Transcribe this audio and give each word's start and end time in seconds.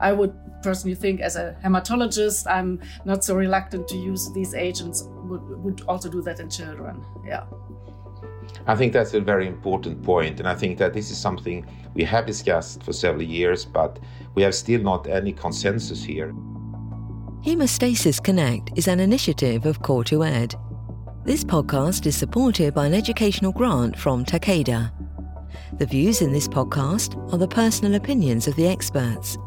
I 0.00 0.12
would 0.12 0.34
personally 0.62 0.94
think, 0.94 1.20
as 1.20 1.36
a 1.36 1.56
hematologist, 1.64 2.46
I'm 2.50 2.80
not 3.04 3.24
so 3.24 3.34
reluctant 3.34 3.88
to 3.88 3.96
use 3.96 4.32
these 4.32 4.54
agents. 4.54 5.04
Would 5.06 5.62
would 5.62 5.80
also 5.88 6.08
do 6.08 6.22
that 6.22 6.40
in 6.40 6.50
children. 6.50 7.04
Yeah. 7.26 7.44
I 8.66 8.74
think 8.74 8.92
that's 8.92 9.14
a 9.14 9.20
very 9.20 9.46
important 9.46 10.02
point, 10.02 10.40
and 10.40 10.48
I 10.48 10.54
think 10.54 10.78
that 10.78 10.92
this 10.92 11.10
is 11.10 11.18
something 11.18 11.66
we 11.94 12.04
have 12.04 12.26
discussed 12.26 12.82
for 12.82 12.92
several 12.92 13.22
years, 13.22 13.64
but 13.64 13.98
we 14.34 14.42
have 14.42 14.54
still 14.54 14.80
not 14.80 15.06
any 15.06 15.32
consensus 15.32 16.02
here. 16.02 16.32
Hemostasis 17.44 18.22
Connect 18.22 18.76
is 18.76 18.88
an 18.88 18.98
initiative 18.98 19.66
of 19.66 19.80
Core2Ed. 19.82 20.54
This 21.24 21.44
podcast 21.44 22.06
is 22.06 22.16
supported 22.16 22.74
by 22.74 22.86
an 22.86 22.94
educational 22.94 23.52
grant 23.52 23.96
from 23.96 24.24
Takeda. 24.24 24.92
The 25.78 25.86
views 25.86 26.22
in 26.22 26.32
this 26.32 26.48
podcast 26.48 27.16
are 27.32 27.38
the 27.38 27.48
personal 27.48 27.94
opinions 27.94 28.48
of 28.48 28.56
the 28.56 28.66
experts. 28.66 29.38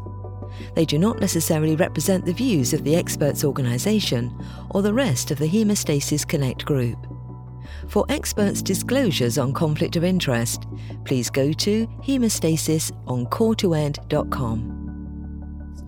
They 0.74 0.84
do 0.84 0.98
not 0.98 1.20
necessarily 1.20 1.76
represent 1.76 2.24
the 2.24 2.32
views 2.32 2.72
of 2.72 2.84
the 2.84 2.96
experts' 2.96 3.44
organisation 3.44 4.32
or 4.70 4.82
the 4.82 4.94
rest 4.94 5.30
of 5.30 5.38
the 5.38 5.48
Hemostasis 5.48 6.26
Connect 6.26 6.64
group. 6.64 6.98
For 7.88 8.06
experts' 8.08 8.62
disclosures 8.62 9.38
on 9.38 9.52
conflict 9.52 9.96
of 9.96 10.04
interest, 10.04 10.66
please 11.04 11.30
go 11.30 11.52
to 11.52 11.86
hemostasis 12.04 12.92
on 13.06 13.26
core2ed.com. 13.26 14.80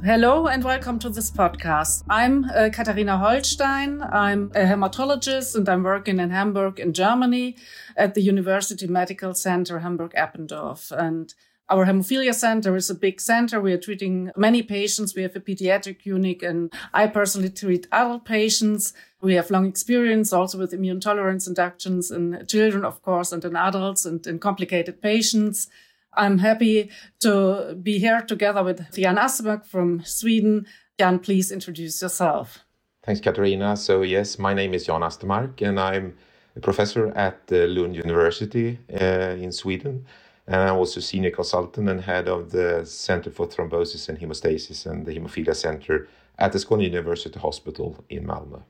Hello 0.05 0.49
and 0.49 0.65
welcome 0.65 0.99
to 0.99 1.11
this 1.11 1.31
podcast. 1.31 2.03
I'm 2.11 2.45
uh, 2.47 2.71
Katharina 2.73 3.19
Holstein. 3.19 4.03
I'm 4.03 4.51
a 4.53 4.65
hematologist 4.65 5.55
and 5.55 5.69
I'm 5.69 5.85
working 5.85 6.19
in 6.19 6.31
Hamburg 6.31 6.81
in 6.81 6.93
Germany 6.93 7.55
at 7.97 8.15
the 8.15 8.21
University 8.21 8.89
Medical 8.89 9.33
Center 9.33 9.79
Hamburg-Eppendorf. 9.79 10.91
And 10.91 11.33
our 11.69 11.87
hemophilia 11.87 12.35
center 12.35 12.77
is 12.77 12.91
a 12.91 12.95
big 12.95 13.21
center. 13.21 13.61
We 13.61 13.73
are 13.73 13.79
treating 13.79 14.31
many 14.37 14.63
patients. 14.63 15.15
We 15.15 15.23
have 15.23 15.37
a 15.37 15.41
pediatric 15.41 16.05
unit 16.05 16.43
and 16.43 16.73
I 16.93 17.07
personally 17.07 17.51
treat 17.51 17.87
adult 17.91 18.25
patients. 18.25 18.93
We 19.21 19.35
have 19.35 19.51
long 19.51 19.67
experience 19.67 20.33
also 20.33 20.59
with 20.59 20.75
immune 20.75 21.01
tolerance 21.01 21.47
inductions 21.47 22.11
in 22.11 22.45
children, 22.47 22.85
of 22.85 23.01
course, 23.03 23.33
and 23.33 23.45
in 23.45 23.57
adults 23.57 24.05
and 24.05 24.27
in 24.27 24.39
complicated 24.39 25.01
patients. 25.01 25.69
I'm 26.15 26.39
happy 26.39 26.91
to 27.21 27.77
be 27.83 27.99
here 27.99 28.21
together 28.21 28.63
with 28.63 28.93
Jan 28.93 29.17
Astermark 29.17 29.65
from 29.65 30.05
Sweden. 30.05 30.67
Jan, 30.99 31.21
please 31.21 31.51
introduce 31.51 32.03
yourself. 32.03 32.65
Thanks, 33.03 33.21
Katarina. 33.21 33.77
So, 33.77 34.03
yes, 34.03 34.39
my 34.39 34.53
name 34.53 34.75
is 34.75 34.87
Jan 34.87 35.01
Astermark, 35.01 35.63
and 35.63 35.81
I'm 35.81 36.17
a 36.55 36.61
professor 36.61 37.09
at 37.17 37.51
Lund 37.51 37.97
University 37.97 38.79
uh, 38.93 39.37
in 39.41 39.53
Sweden. 39.53 40.05
And 40.47 40.57
I'm 40.57 40.77
also 40.77 41.01
senior 41.01 41.31
consultant 41.31 41.89
and 41.89 42.01
head 42.01 42.29
of 42.29 42.51
the 42.51 42.85
Center 42.85 43.31
for 43.31 43.47
Thrombosis 43.47 44.09
and 44.09 44.19
Hemostasis 44.19 44.87
and 44.87 45.07
the 45.07 45.15
Hemophilia 45.15 45.55
Center 45.55 46.09
at 46.39 46.53
the 46.53 46.59
Skåne 46.59 46.85
University 46.85 47.39
Hospital 47.39 48.05
in 48.09 48.27
Malmö. 48.27 48.63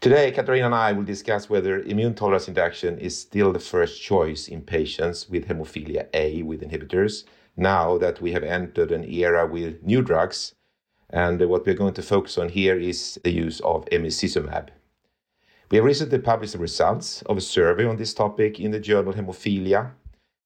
Today, 0.00 0.30
Katarina 0.30 0.66
and 0.66 0.74
I 0.74 0.92
will 0.92 1.02
discuss 1.02 1.50
whether 1.50 1.80
immune 1.80 2.14
tolerance 2.14 2.46
induction 2.46 2.98
is 2.98 3.20
still 3.20 3.52
the 3.52 3.58
first 3.58 4.00
choice 4.00 4.46
in 4.46 4.62
patients 4.62 5.28
with 5.28 5.48
hemophilia 5.48 6.06
A 6.14 6.42
with 6.44 6.62
inhibitors, 6.62 7.24
now 7.56 7.98
that 7.98 8.20
we 8.22 8.30
have 8.30 8.44
entered 8.44 8.92
an 8.92 9.02
era 9.04 9.44
with 9.44 9.82
new 9.82 10.00
drugs. 10.00 10.54
And 11.10 11.40
what 11.48 11.66
we're 11.66 11.74
going 11.74 11.94
to 11.94 12.02
focus 12.02 12.38
on 12.38 12.48
here 12.48 12.78
is 12.78 13.18
the 13.24 13.32
use 13.32 13.58
of 13.60 13.84
emicizumab. 13.86 14.68
We 15.70 15.78
have 15.78 15.84
recently 15.84 16.18
published 16.18 16.52
the 16.52 16.60
results 16.60 17.22
of 17.22 17.36
a 17.36 17.40
survey 17.40 17.84
on 17.84 17.96
this 17.96 18.14
topic 18.14 18.60
in 18.60 18.70
the 18.70 18.80
journal 18.80 19.12
Hemophilia. 19.12 19.90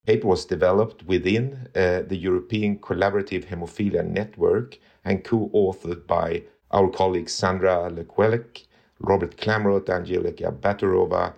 Paper 0.05 0.27
was 0.27 0.45
developed 0.45 1.03
within 1.03 1.69
uh, 1.75 2.01
the 2.01 2.17
European 2.17 2.77
Collaborative 2.77 3.45
Hemophilia 3.45 4.05
Network 4.05 4.77
and 5.05 5.23
co-authored 5.23 6.05
by 6.05 6.43
our 6.71 6.89
colleagues 6.89 7.31
Sandra 7.31 7.89
Le 7.89 8.03
Quellec 8.03 8.65
Robert 8.99 9.37
Klamroth, 9.37 9.89
Angelika 9.89 10.51
Batorova, 10.51 11.33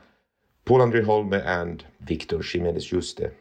Paul 0.65 0.81
Andre 0.81 1.03
Holme, 1.03 1.33
and 1.33 1.85
Victor 2.01 2.41
Jimenez 2.41 2.89
Yuste. 2.89 3.31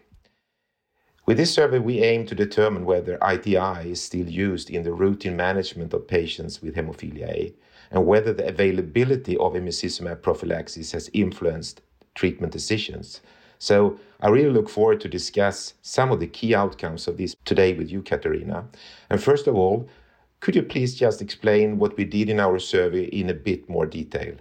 With 1.27 1.39
this 1.39 1.55
survey, 1.55 1.79
we 1.79 2.03
aim 2.03 2.27
to 2.27 2.35
determine 2.35 2.85
whether 2.85 3.19
ITI 3.27 3.91
is 3.91 4.03
still 4.03 4.29
used 4.29 4.69
in 4.69 4.83
the 4.83 4.93
routine 4.93 5.37
management 5.37 5.95
of 5.95 6.07
patients 6.07 6.61
with 6.61 6.75
hemophilia 6.75 7.29
A 7.29 7.55
and 7.91 8.07
whether 8.07 8.35
the 8.35 8.47
availability 8.47 9.39
of 9.39 9.55
emicizumab 9.55 10.21
prophylaxis 10.21 10.93
has 10.93 11.09
influenced 11.15 11.81
treatment 12.15 12.53
decisions. 12.53 13.23
So 13.65 13.99
I 14.21 14.29
really 14.29 14.51
look 14.51 14.69
forward 14.69 15.01
to 15.01 15.09
discuss 15.09 15.73
some 15.81 16.13
of 16.13 16.21
the 16.21 16.27
key 16.27 16.55
outcomes 16.55 17.09
of 17.09 17.17
this 17.17 17.35
today 17.47 17.73
with 17.73 17.91
you, 17.91 18.03
Katarina. 18.03 18.67
And 19.09 19.23
first 19.23 19.47
of 19.47 19.55
all, 19.55 19.89
could 20.41 20.55
you 20.55 20.63
please 20.63 20.95
just 20.95 21.23
explain 21.23 21.79
what 21.79 21.97
we 21.97 22.05
did 22.05 22.29
in 22.29 22.41
our 22.41 22.59
survey 22.59 23.05
in 23.05 23.31
a 23.31 23.35
bit 23.49 23.67
more 23.67 23.87
detail? 23.87 24.35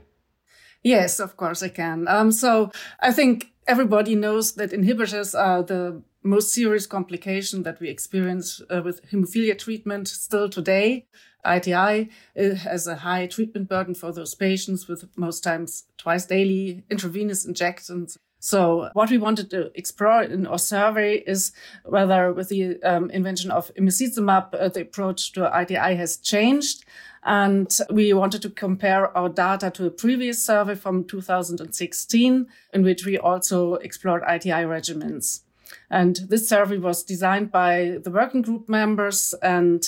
Yes, 0.84 1.22
of 1.22 1.38
course 1.38 1.64
I 1.64 1.70
can. 1.70 2.06
Um, 2.10 2.34
so 2.34 2.72
I 3.00 3.14
think 3.14 3.54
everybody 3.66 4.14
knows 4.14 4.56
that 4.56 4.72
inhibitors 4.72 5.34
are 5.40 5.64
the 5.64 6.02
most 6.22 6.54
serious 6.54 6.86
complication 6.86 7.64
that 7.64 7.80
we 7.80 7.88
experience 7.88 8.62
uh, 8.70 8.82
with 8.84 9.10
hemophilia 9.10 9.58
treatment 9.58 10.10
still 10.10 10.50
today. 10.50 11.08
ITI 11.46 12.10
uh, 12.38 12.56
has 12.56 12.88
a 12.88 12.98
high 12.98 13.28
treatment 13.28 13.70
burden 13.70 13.96
for 13.96 14.12
those 14.12 14.36
patients 14.36 14.90
with 14.90 15.06
most 15.16 15.44
times 15.44 15.86
twice 15.98 16.26
daily 16.26 16.84
intravenous 16.90 17.46
injections 17.46 18.18
so 18.44 18.90
what 18.92 19.10
we 19.10 19.18
wanted 19.18 19.50
to 19.52 19.72
explore 19.74 20.22
in 20.22 20.46
our 20.48 20.60
survey 20.60 21.24
is 21.26 21.54
whether 21.86 22.34
with 22.34 22.50
the 22.50 22.84
um, 22.84 23.10
invention 23.10 23.52
of 23.52 23.72
emicizumab, 23.76 24.54
uh, 24.54 24.68
the 24.68 24.82
approach 24.82 25.32
to 25.32 25.50
ITI 25.58 25.96
has 25.96 26.18
changed. 26.18 26.84
And 27.24 27.74
we 27.90 28.12
wanted 28.12 28.42
to 28.42 28.50
compare 28.50 29.18
our 29.18 29.30
data 29.30 29.72
to 29.72 29.86
a 29.86 29.90
previous 29.90 30.46
survey 30.46 30.76
from 30.76 31.06
2016, 31.06 32.48
in 32.74 32.84
which 32.84 33.06
we 33.06 33.18
also 33.18 33.76
explored 33.76 34.24
ITI 34.28 34.66
regimens. 34.66 35.44
And 35.90 36.16
this 36.30 36.48
survey 36.48 36.78
was 36.78 37.04
designed 37.04 37.52
by 37.52 37.98
the 38.04 38.12
working 38.12 38.42
group 38.42 38.68
members 38.70 39.34
and 39.42 39.84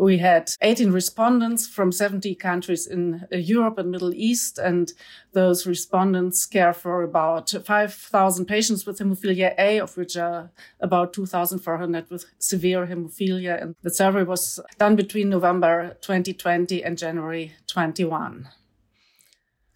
we 0.00 0.16
had 0.16 0.50
18 0.62 0.92
respondents 0.92 1.66
from 1.66 1.92
70 1.92 2.34
countries 2.36 2.86
in 2.86 3.26
uh, 3.30 3.36
Europe 3.36 3.76
and 3.76 3.90
Middle 3.90 4.14
East. 4.14 4.58
And 4.58 4.92
those 5.32 5.66
respondents 5.66 6.46
care 6.46 6.72
for 6.72 7.02
about 7.02 7.50
5,000 7.50 8.46
patients 8.46 8.86
with 8.86 8.98
hemophilia 8.98 9.54
A, 9.58 9.78
of 9.78 9.96
which 9.98 10.16
are 10.16 10.50
about 10.80 11.12
2,400 11.12 12.10
with 12.10 12.24
severe 12.38 12.86
hemophilia. 12.86 13.60
And 13.62 13.76
the 13.82 13.92
survey 13.92 14.22
was 14.22 14.58
done 14.78 14.96
between 14.96 15.28
November 15.28 15.98
2020 16.00 16.82
and 16.82 16.96
January 16.96 17.52
21. 17.66 18.48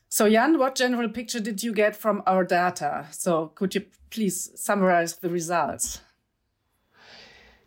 So, 0.08 0.31
Jan, 0.31 0.58
what 0.58 0.76
general 0.76 1.08
picture 1.08 1.41
did 1.41 1.62
you 1.62 1.72
get 1.72 1.96
from 1.96 2.22
our 2.26 2.44
data? 2.44 3.08
So, 3.10 3.48
could 3.56 3.75
you 3.75 3.84
please 4.14 4.52
summarize 4.54 5.16
the 5.16 5.28
results? 5.28 6.00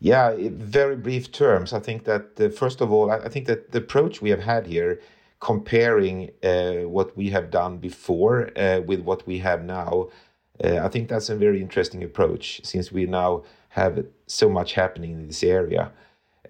Yeah, 0.00 0.34
very 0.38 0.96
brief 0.96 1.30
terms. 1.32 1.72
I 1.72 1.80
think 1.80 2.04
that 2.04 2.40
uh, 2.40 2.48
first 2.48 2.80
of 2.80 2.90
all, 2.92 3.10
I 3.10 3.28
think 3.28 3.46
that 3.46 3.72
the 3.72 3.78
approach 3.78 4.22
we 4.22 4.30
have 4.30 4.40
had 4.40 4.66
here, 4.66 5.00
comparing 5.40 6.30
uh, 6.42 6.88
what 6.88 7.16
we 7.16 7.30
have 7.30 7.50
done 7.50 7.78
before 7.78 8.50
uh, 8.56 8.80
with 8.80 9.00
what 9.00 9.26
we 9.26 9.38
have 9.38 9.64
now, 9.64 10.08
uh, 10.64 10.78
I 10.78 10.88
think 10.88 11.08
that's 11.08 11.28
a 11.28 11.36
very 11.36 11.60
interesting 11.60 12.02
approach 12.02 12.60
since 12.64 12.90
we 12.90 13.06
now 13.06 13.44
have 13.70 14.04
so 14.26 14.48
much 14.48 14.72
happening 14.72 15.12
in 15.12 15.26
this 15.26 15.42
area. 15.42 15.92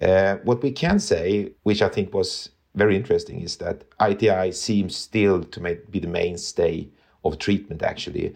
Uh, 0.01 0.37
what 0.45 0.63
we 0.63 0.71
can 0.71 0.99
say, 0.99 1.53
which 1.65 1.83
I 1.83 1.89
think 1.89 2.15
was 2.15 2.51
very 2.75 2.97
interesting, 2.97 3.41
is 3.41 3.57
that 3.57 3.85
ITI 4.01 4.53
seems 4.53 4.95
still 4.95 5.43
to 5.43 5.61
be 5.91 5.99
the 5.99 6.07
mainstay 6.07 6.89
of 7.25 7.39
treatment. 7.39 7.83
Actually, 7.83 8.35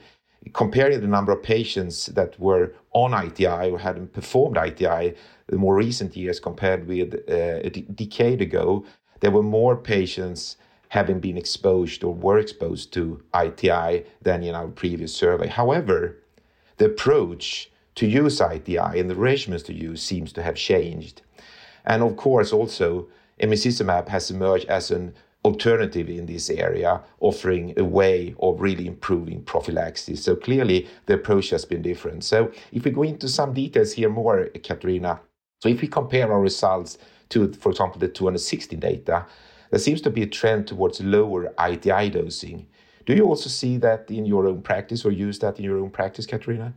comparing 0.52 1.00
the 1.00 1.06
number 1.06 1.32
of 1.32 1.42
patients 1.42 2.06
that 2.06 2.38
were 2.38 2.74
on 2.92 3.14
ITI 3.14 3.70
or 3.70 3.78
hadn't 3.78 4.12
performed 4.12 4.56
ITI 4.56 5.14
the 5.48 5.58
more 5.58 5.76
recent 5.76 6.16
years 6.16 6.40
compared 6.40 6.86
with 6.86 7.14
uh, 7.28 7.60
a 7.66 7.70
d- 7.70 7.82
decade 7.94 8.40
ago, 8.40 8.84
there 9.20 9.30
were 9.30 9.42
more 9.42 9.76
patients 9.76 10.56
having 10.88 11.20
been 11.20 11.36
exposed 11.36 12.04
or 12.04 12.14
were 12.14 12.38
exposed 12.38 12.92
to 12.92 13.22
ITI 13.34 14.04
than 14.20 14.42
in 14.42 14.54
our 14.54 14.68
previous 14.68 15.14
survey. 15.14 15.46
However, 15.46 16.18
the 16.76 16.86
approach 16.86 17.70
to 17.94 18.06
use 18.06 18.40
ITI 18.40 18.98
and 18.98 19.08
the 19.08 19.14
regimens 19.14 19.64
to 19.66 19.74
use 19.74 20.02
seems 20.02 20.32
to 20.32 20.42
have 20.42 20.54
changed. 20.54 21.22
And 21.84 22.02
of 22.02 22.16
course, 22.16 22.52
also, 22.52 23.08
emicizumab 23.40 24.08
has 24.08 24.30
emerged 24.30 24.66
as 24.66 24.90
an 24.90 25.14
alternative 25.44 26.08
in 26.08 26.26
this 26.26 26.50
area, 26.50 27.00
offering 27.20 27.74
a 27.76 27.84
way 27.84 28.34
of 28.40 28.60
really 28.60 28.86
improving 28.86 29.42
prophylaxis. 29.42 30.22
So 30.22 30.36
clearly 30.36 30.88
the 31.06 31.14
approach 31.14 31.50
has 31.50 31.64
been 31.64 31.82
different. 31.82 32.24
So 32.24 32.52
if 32.72 32.84
we 32.84 32.90
go 32.90 33.02
into 33.02 33.28
some 33.28 33.52
details 33.52 33.92
here 33.92 34.08
more, 34.08 34.46
Katerina, 34.62 35.20
so 35.60 35.68
if 35.68 35.80
we 35.80 35.88
compare 35.88 36.32
our 36.32 36.40
results 36.40 36.98
to, 37.30 37.52
for 37.54 37.70
example, 37.70 37.98
the 37.98 38.08
216 38.08 38.78
data, 38.78 39.26
there 39.70 39.80
seems 39.80 40.00
to 40.02 40.10
be 40.10 40.22
a 40.22 40.26
trend 40.26 40.66
towards 40.66 41.00
lower 41.00 41.52
ITI 41.58 42.10
dosing. 42.10 42.66
Do 43.06 43.14
you 43.14 43.24
also 43.24 43.48
see 43.48 43.78
that 43.78 44.10
in 44.10 44.26
your 44.26 44.46
own 44.46 44.62
practice 44.62 45.04
or 45.04 45.10
use 45.10 45.38
that 45.40 45.58
in 45.58 45.64
your 45.64 45.78
own 45.78 45.90
practice, 45.90 46.26
Katerina? 46.26 46.74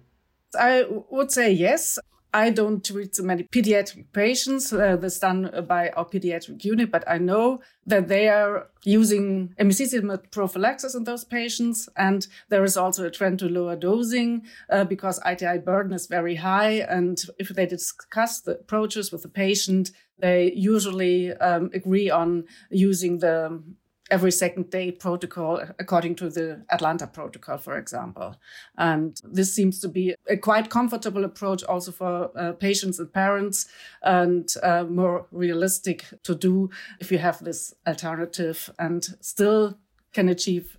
I 0.58 0.86
would 1.10 1.32
say 1.32 1.52
yes. 1.52 2.00
I 2.36 2.50
don't 2.50 2.84
treat 2.84 3.16
so 3.16 3.24
many 3.24 3.44
pediatric 3.44 4.12
patients. 4.12 4.74
Uh, 4.74 4.98
that's 4.98 5.20
done 5.20 5.50
by 5.70 5.88
our 5.92 6.04
pediatric 6.04 6.66
unit, 6.66 6.92
but 6.92 7.06
I 7.08 7.18
know 7.18 7.62
that 7.86 8.10
they 8.10 8.28
are 8.28 8.68
using 8.84 9.56
emicizumab 9.58 10.32
prophylaxis 10.32 10.96
in 10.96 11.06
those 11.06 11.24
patients. 11.24 11.88
And 11.96 12.28
there 12.50 12.66
is 12.66 12.76
also 12.76 13.06
a 13.06 13.10
trend 13.10 13.40
to 13.40 13.48
lower 13.48 13.78
dosing 13.78 14.42
uh, 14.70 14.84
because 14.84 15.22
ITI 15.26 15.60
burden 15.60 15.94
is 15.94 16.08
very 16.08 16.36
high. 16.36 16.86
And 16.90 17.18
if 17.40 17.48
they 17.48 17.66
discuss 17.66 18.42
the 18.42 18.60
approaches 18.60 19.14
with 19.14 19.24
the 19.24 19.30
patient, 19.30 19.92
they 20.20 20.52
usually 20.52 21.32
um, 21.38 21.70
agree 21.74 22.10
on 22.10 22.44
using 22.70 23.20
the 23.20 23.64
every 24.12 24.32
second 24.32 24.70
day 24.70 24.92
protocol 24.92 25.60
according 25.80 26.16
to 26.16 26.30
the 26.30 26.64
Atlanta 26.70 27.08
protocol, 27.08 27.58
for 27.58 27.78
example. 27.78 28.36
And 28.78 29.20
this 29.24 29.54
seems 29.54 29.80
to 29.80 29.88
be 29.88 30.16
a 30.30 30.38
quite 30.38 30.70
comfortable 30.70 31.24
approach 31.24 31.64
also 31.64 31.92
for 31.92 32.32
uh, 32.38 32.54
patients 32.54 33.00
and 33.00 33.12
parents 33.12 33.68
and 34.04 34.48
uh, 34.62 34.84
more 34.84 35.26
realistic 35.32 36.06
to 36.24 36.36
do 36.36 36.70
if 37.00 37.12
you 37.12 37.18
have 37.18 37.44
this 37.44 37.74
alternative 37.88 38.70
and 38.78 39.04
still 39.22 39.78
can 40.14 40.30
achieve 40.30 40.78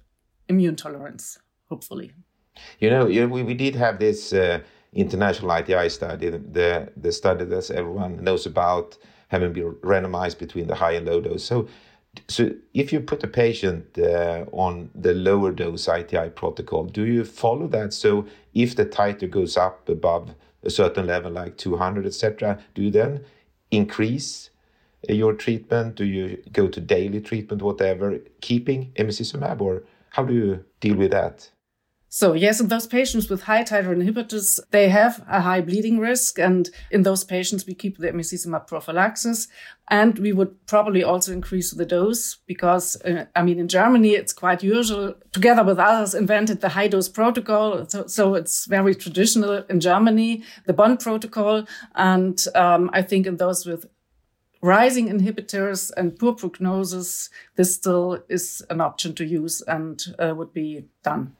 immune 0.48 0.76
tolerance, 0.76 1.38
hopefully. 1.68 2.12
You 2.78 2.90
know, 2.90 3.06
we, 3.06 3.42
we 3.42 3.54
did 3.54 3.74
have 3.74 3.98
this 3.98 4.32
uh, 4.32 4.60
international 4.92 5.50
ITI 5.50 5.88
study, 5.88 6.30
the, 6.30 6.90
the 6.96 7.12
study 7.12 7.44
that 7.44 7.70
everyone 7.70 8.22
knows 8.22 8.46
about 8.46 8.96
having 9.28 9.52
been 9.52 9.72
randomized 9.82 10.38
between 10.38 10.68
the 10.68 10.74
high 10.74 10.92
and 10.92 11.06
low 11.06 11.20
dose. 11.20 11.44
So 11.44 11.68
so 12.28 12.50
if 12.74 12.92
you 12.92 13.00
put 13.00 13.22
a 13.22 13.28
patient 13.28 13.98
uh, 13.98 14.44
on 14.52 14.90
the 14.94 15.14
lower 15.14 15.52
dose 15.52 15.88
ITI 15.88 16.30
protocol, 16.30 16.84
do 16.84 17.04
you 17.04 17.24
follow 17.24 17.66
that? 17.68 17.92
So 17.92 18.26
if 18.54 18.76
the 18.76 18.86
titer 18.86 19.30
goes 19.30 19.56
up 19.56 19.88
above 19.88 20.34
a 20.62 20.70
certain 20.70 21.06
level, 21.06 21.32
like 21.32 21.56
200, 21.56 22.06
etc., 22.06 22.58
do 22.74 22.82
you 22.82 22.90
then 22.90 23.24
increase 23.70 24.50
uh, 25.08 25.12
your 25.12 25.34
treatment? 25.34 25.94
Do 25.96 26.04
you 26.04 26.42
go 26.52 26.68
to 26.68 26.80
daily 26.80 27.20
treatment, 27.20 27.62
whatever, 27.62 28.18
keeping 28.40 28.92
emicizumab, 28.96 29.60
or 29.60 29.84
how 30.10 30.24
do 30.24 30.34
you 30.34 30.64
deal 30.80 30.96
with 30.96 31.12
that? 31.12 31.50
So 32.16 32.32
yes, 32.32 32.60
in 32.60 32.68
those 32.68 32.86
patients 32.86 33.28
with 33.28 33.42
high 33.42 33.62
titer 33.62 33.94
inhibitors, 33.94 34.58
they 34.70 34.88
have 34.88 35.22
a 35.28 35.42
high 35.42 35.60
bleeding 35.60 35.98
risk. 35.98 36.38
And 36.38 36.70
in 36.90 37.02
those 37.02 37.24
patients, 37.24 37.66
we 37.66 37.74
keep 37.74 37.98
the 37.98 38.08
emicizumab 38.08 38.66
prophylaxis. 38.66 39.48
And 39.90 40.18
we 40.18 40.32
would 40.32 40.66
probably 40.66 41.04
also 41.04 41.34
increase 41.34 41.74
the 41.74 41.84
dose 41.84 42.36
because, 42.46 42.96
uh, 43.02 43.26
I 43.36 43.42
mean, 43.42 43.58
in 43.58 43.68
Germany, 43.68 44.14
it's 44.14 44.32
quite 44.32 44.62
usual, 44.62 45.12
together 45.32 45.62
with 45.62 45.78
others, 45.78 46.14
invented 46.14 46.62
the 46.62 46.70
high 46.70 46.88
dose 46.88 47.10
protocol. 47.10 47.86
So, 47.86 48.06
so 48.06 48.34
it's 48.34 48.64
very 48.64 48.94
traditional 48.94 49.66
in 49.68 49.78
Germany, 49.80 50.42
the 50.64 50.72
Bonn 50.72 50.96
protocol. 50.96 51.66
And 51.96 52.42
um, 52.54 52.88
I 52.94 53.02
think 53.02 53.26
in 53.26 53.36
those 53.36 53.66
with 53.66 53.84
rising 54.62 55.10
inhibitors 55.10 55.92
and 55.98 56.18
poor 56.18 56.32
prognosis, 56.32 57.28
this 57.56 57.74
still 57.74 58.24
is 58.30 58.62
an 58.70 58.80
option 58.80 59.14
to 59.16 59.26
use 59.26 59.60
and 59.60 60.02
uh, 60.18 60.32
would 60.34 60.54
be 60.54 60.86
done. 61.02 61.36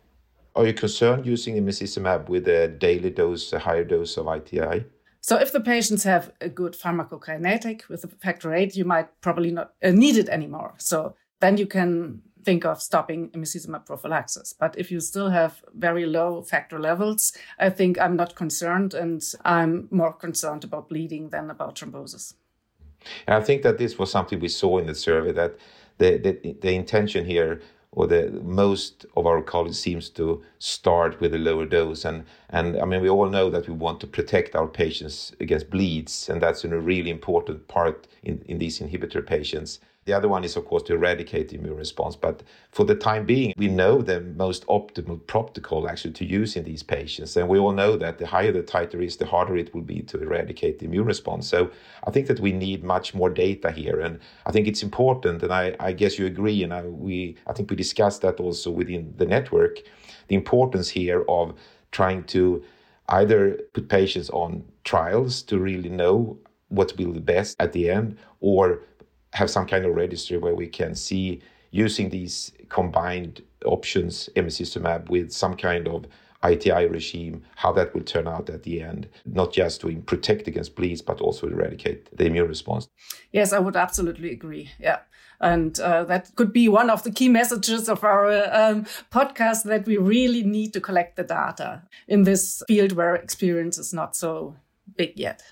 Are 0.57 0.67
you 0.67 0.73
concerned 0.73 1.27
using 1.27 1.57
emicizumab 1.57 2.31
with 2.31 2.49
a 2.49 2.67
daily 2.67 3.11
dose, 3.11 3.53
a 3.53 3.59
higher 3.59 3.85
dose 3.85 4.17
of 4.17 4.27
ITI? 4.27 4.87
So 5.21 5.37
if 5.37 5.53
the 5.53 5.61
patients 5.61 6.05
have 6.05 6.33
a 6.41 6.49
good 6.49 6.73
pharmacokinetic 6.73 7.89
with 7.89 8.05
a 8.05 8.09
factor 8.09 8.55
eight, 8.55 8.75
you 8.75 8.87
might 8.87 9.09
probably 9.21 9.51
not 9.51 9.75
uh, 9.83 9.91
need 9.91 10.17
it 10.17 10.31
anymore. 10.31 10.75
So 10.79 11.15
then 11.41 11.59
you 11.59 11.67
can 11.67 12.23
think 12.43 12.65
of 12.65 12.81
stopping 12.81 13.29
emicizumab 13.31 13.85
prophylaxis. 13.85 14.55
But 14.55 14.79
if 14.79 14.91
you 14.91 15.01
still 15.01 15.29
have 15.29 15.63
very 15.75 16.07
low 16.07 16.41
factor 16.41 16.79
levels, 16.79 17.37
I 17.59 17.69
think 17.69 18.01
I'm 18.01 18.17
not 18.17 18.35
concerned 18.35 18.95
and 18.95 19.23
I'm 19.45 19.89
more 19.91 20.13
concerned 20.13 20.65
about 20.65 20.89
bleeding 20.89 21.29
than 21.29 21.51
about 21.51 21.77
thrombosis. 21.77 22.33
And 23.27 23.37
I 23.37 23.45
think 23.45 23.63
that 23.63 23.77
this 23.77 23.99
was 23.99 24.11
something 24.11 24.41
we 24.41 24.49
saw 24.49 24.79
in 24.79 24.87
the 24.87 24.95
survey 24.95 25.33
that 25.33 25.59
the, 25.99 26.17
the, 26.17 26.57
the 26.63 26.75
intention 26.75 27.27
here 27.27 27.61
or 27.93 28.07
the 28.07 28.31
most 28.43 29.07
of 29.17 29.27
our 29.27 29.43
colleagues 29.43 29.79
seems 29.79 30.11
to 30.11 30.43
start 30.59 31.21
with 31.21 31.35
a 31.35 31.39
lower 31.39 31.67
dose. 31.67 32.05
And 32.05 32.25
and 32.51 32.79
I 32.79 32.85
mean 32.85 33.01
we 33.01 33.09
all 33.09 33.29
know 33.29 33.51
that 33.51 33.69
we 33.69 33.75
want 33.75 34.01
to 34.01 34.07
protect 34.07 34.55
our 34.55 34.69
patients 34.69 35.35
against 35.41 35.71
bleeds 35.71 36.29
and 36.29 36.41
that's 36.41 36.65
a 36.65 36.69
really 36.69 37.11
important 37.11 37.69
part 37.69 38.07
in, 38.23 38.43
in 38.47 38.59
these 38.59 38.81
inhibitor 38.81 39.25
patients 39.27 39.81
the 40.07 40.13
other 40.13 40.29
one 40.29 40.45
is, 40.45 40.57
of 40.57 40.65
course, 40.65 40.85
to 40.85 40.95
eradicate 40.95 41.49
the 41.49 41.57
immune 41.57 41.77
response. 41.77 42.15
But 42.15 42.45
for 42.71 42.85
the 42.85 42.95
time 42.95 43.27
being, 43.27 43.53
we 43.57 43.67
know 43.67 44.03
the 44.03 44.21
most 44.21 44.65
optimal 44.69 45.27
protocol 45.27 45.89
actually 45.89 46.13
to 46.15 46.25
use 46.25 46.55
in 46.55 46.63
these 46.63 46.85
patients. 46.85 47.37
And 47.37 47.49
we 47.49 47.59
all 47.59 47.73
know 47.73 47.97
that 47.97 48.19
the 48.19 48.27
higher 48.27 48.53
the 48.53 48.63
titer 48.63 49.05
is, 49.05 49.17
the 49.17 49.27
harder 49.27 49.57
it 49.57 49.75
will 49.75 49.83
be 49.83 50.03
to 50.03 50.23
eradicate 50.23 50.79
the 50.79 50.87
immune 50.87 51.07
response. 51.07 51.49
So 51.49 51.73
I 52.07 52.13
think 52.13 52.29
that 52.29 52.39
we 52.39 52.53
need 52.53 52.85
much 52.85 53.15
more 53.15 53.29
data 53.29 53.73
here. 53.73 54.01
And 54.01 54.21
I 54.47 54.53
think 54.53 54.69
it's 54.69 54.85
important, 54.85 55.43
and 55.43 55.53
I, 55.53 55.75
I 55.81 55.91
guess 55.91 56.21
you 56.21 56.27
agree, 56.27 56.63
and 56.63 56.73
I, 56.73 56.83
we, 56.83 57.37
I 57.49 57.53
think 57.53 57.69
we 57.69 57.75
discussed 57.75 58.23
that 58.23 58.39
also 58.39 58.71
within 58.71 59.13
the 59.17 59.27
network, 59.27 59.81
the 60.29 60.37
importance 60.37 60.89
here 60.89 61.25
of 61.29 61.55
trying 61.91 62.23
to 62.25 62.63
either 63.09 63.59
put 63.73 63.89
patients 63.89 64.31
on 64.31 64.65
trials 64.85 65.43
to 65.43 65.59
really 65.59 65.89
know 65.89 66.39
what 66.69 66.97
will 66.97 67.13
be 67.13 67.19
best 67.21 67.57
at 67.61 67.73
the 67.73 67.91
end 67.91 68.17
or 68.41 68.83
have 69.37 69.51
some 69.51 69.67
kind 69.67 69.85
of 69.85 69.95
registry 69.95 70.39
where 70.39 70.55
we 70.55 70.67
can 70.67 70.95
see 70.95 71.43
using 71.71 72.09
these 72.09 72.53
combined 72.71 73.43
options, 73.67 74.31
emicizumab, 74.35 75.11
with 75.11 75.31
some 75.31 75.55
kind 75.55 75.87
of 75.87 76.07
ITI 76.43 76.87
regime, 76.87 77.43
how 77.57 77.71
that 77.73 77.93
will 77.95 78.03
turn 78.03 78.27
out 78.27 78.49
at 78.49 78.63
the 78.63 78.81
end, 78.81 79.09
not 79.27 79.53
just 79.53 79.83
to 79.83 79.95
protect 80.07 80.49
against 80.49 80.75
bleeds, 80.75 81.03
but 81.03 81.21
also 81.21 81.49
eradicate 81.49 82.17
the 82.17 82.25
immune 82.25 82.49
response. 82.49 82.89
Yes, 83.31 83.53
I 83.53 83.59
would 83.59 83.77
absolutely 83.77 84.31
agree. 84.33 84.71
Yeah. 84.81 85.01
And 85.39 85.79
uh, 85.81 86.05
that 86.05 86.35
could 86.37 86.51
be 86.51 86.67
one 86.69 86.89
of 86.89 87.03
the 87.03 87.11
key 87.11 87.29
messages 87.29 87.91
of 87.91 88.03
our 88.05 88.31
um, 88.55 88.87
podcast 89.13 89.65
that 89.65 89.85
we 89.85 89.99
really 89.99 90.43
need 90.43 90.73
to 90.73 90.81
collect 90.81 91.17
the 91.17 91.25
data 91.25 91.83
in 92.09 92.23
this 92.23 92.63
field 92.67 92.93
where 92.93 93.15
experience 93.15 93.77
is 93.77 93.93
not 93.93 94.17
so 94.17 94.57
big 94.97 95.13
yet. 95.19 95.43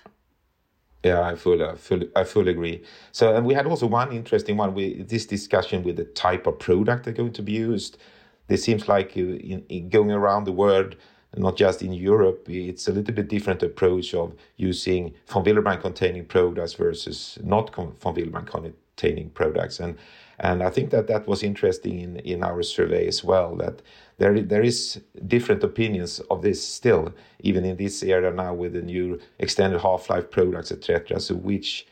Yeah, 1.05 1.21
I 1.21 1.35
fully, 1.35 1.63
I 1.63 1.75
fully, 1.75 2.09
I 2.15 2.21
agree. 2.49 2.83
So, 3.11 3.35
and 3.35 3.45
we 3.45 3.53
had 3.53 3.67
also 3.67 3.85
one 3.85 4.11
interesting 4.11 4.57
one 4.57 4.73
with 4.73 5.07
this 5.07 5.27
discussion 5.27 5.83
with 5.83 5.97
the 5.97 6.05
type 6.05 6.47
of 6.47 6.57
product 6.57 7.05
that's 7.05 7.15
going 7.15 7.33
to 7.33 7.43
be 7.43 7.51
used. 7.51 7.99
This 8.47 8.63
seems 8.63 8.87
like 8.87 9.11
uh, 9.15 9.19
in, 9.19 9.63
in 9.69 9.89
going 9.89 10.09
around 10.09 10.45
the 10.45 10.51
world, 10.51 10.95
not 11.37 11.57
just 11.57 11.83
in 11.83 11.93
Europe, 11.93 12.49
it's 12.49 12.87
a 12.87 12.91
little 12.91 13.13
bit 13.13 13.27
different 13.27 13.61
approach 13.61 14.15
of 14.15 14.33
using 14.57 15.13
von 15.27 15.45
Willebrand 15.45 15.81
containing 15.81 16.25
products 16.25 16.73
versus 16.73 17.37
not 17.43 17.75
von 17.75 17.93
Willebrand 18.01 18.47
containing 18.47 19.29
products. 19.29 19.79
And 19.79 19.99
and 20.39 20.63
I 20.63 20.71
think 20.71 20.89
that 20.89 21.07
that 21.07 21.27
was 21.27 21.43
interesting 21.43 21.99
in, 21.99 22.17
in 22.17 22.43
our 22.43 22.63
survey 22.63 23.07
as 23.07 23.23
well, 23.23 23.55
that 23.57 23.83
there, 24.17 24.41
there 24.41 24.63
is 24.63 25.01
different 25.27 25.63
opinions 25.63 26.19
of 26.31 26.41
this 26.41 26.65
still, 26.65 27.13
even 27.41 27.65
in 27.65 27.77
this 27.77 28.01
era 28.03 28.33
now 28.33 28.53
with 28.53 28.73
the 28.73 28.81
new 28.81 29.19
extended 29.39 29.81
half-life 29.81 30.31
products, 30.31 30.71
etc. 30.71 31.19
So 31.19 31.35
which 31.35 31.87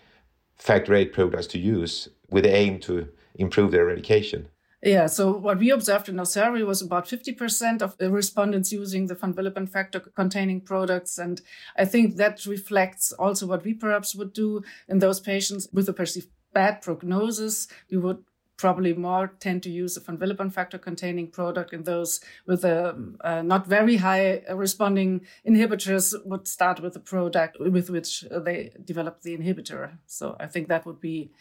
factor 0.56 0.94
eight 0.94 1.14
products 1.14 1.48
to 1.48 1.60
use 1.60 2.10
with 2.30 2.46
the 2.46 2.56
aim 2.56 2.80
to 2.80 3.10
improve 3.36 3.72
their 3.72 3.90
eradication. 3.90 4.48
Yeah, 4.82 5.06
so 5.06 5.32
what 5.32 5.60
we 5.60 5.70
observed 5.70 6.10
in 6.10 6.20
our 6.20 6.26
survey 6.26 6.64
was 6.64 6.82
about 6.82 7.08
50% 7.08 7.82
of 7.82 7.98
the 7.98 8.12
respondents 8.12 8.74
using 8.74 9.08
the 9.08 9.16
von 9.16 9.34
Willebrand 9.34 9.70
factor 9.70 10.02
containing 10.02 10.60
products. 10.60 11.18
And 11.18 11.42
I 11.78 11.86
think 11.86 12.18
that 12.18 12.46
reflects 12.46 13.14
also 13.14 13.48
what 13.48 13.64
we 13.64 13.74
perhaps 13.74 14.14
would 14.14 14.34
do 14.34 14.62
in 14.90 15.00
those 15.00 15.22
patients 15.22 15.70
with 15.72 15.88
a 15.88 15.94
perceived 15.94 16.28
bad 16.54 16.82
prognosis. 16.82 17.70
We 17.90 17.98
would 17.98 18.26
probably 18.64 18.94
more 18.94 19.28
tend 19.42 19.62
to 19.62 19.70
use 19.70 19.98
a 19.98 20.00
von 20.00 20.18
Willebrand 20.18 20.54
factor 20.54 20.78
containing 20.78 21.28
product 21.30 21.74
and 21.74 21.84
those 21.84 22.22
with 22.48 22.64
a 22.64 22.96
uh, 23.30 23.42
not 23.42 23.68
very 23.68 23.98
high 23.98 24.42
responding 24.64 25.10
inhibitors 25.46 26.06
would 26.24 26.48
start 26.48 26.80
with 26.80 26.96
a 26.96 27.04
product 27.14 27.60
with 27.60 27.90
which 27.90 28.12
they 28.46 28.72
develop 28.92 29.22
the 29.22 29.38
inhibitor. 29.38 29.84
So 30.06 30.38
I 30.40 30.48
think 30.48 30.70
that 30.70 30.86
would 30.86 31.02
be 31.02 31.32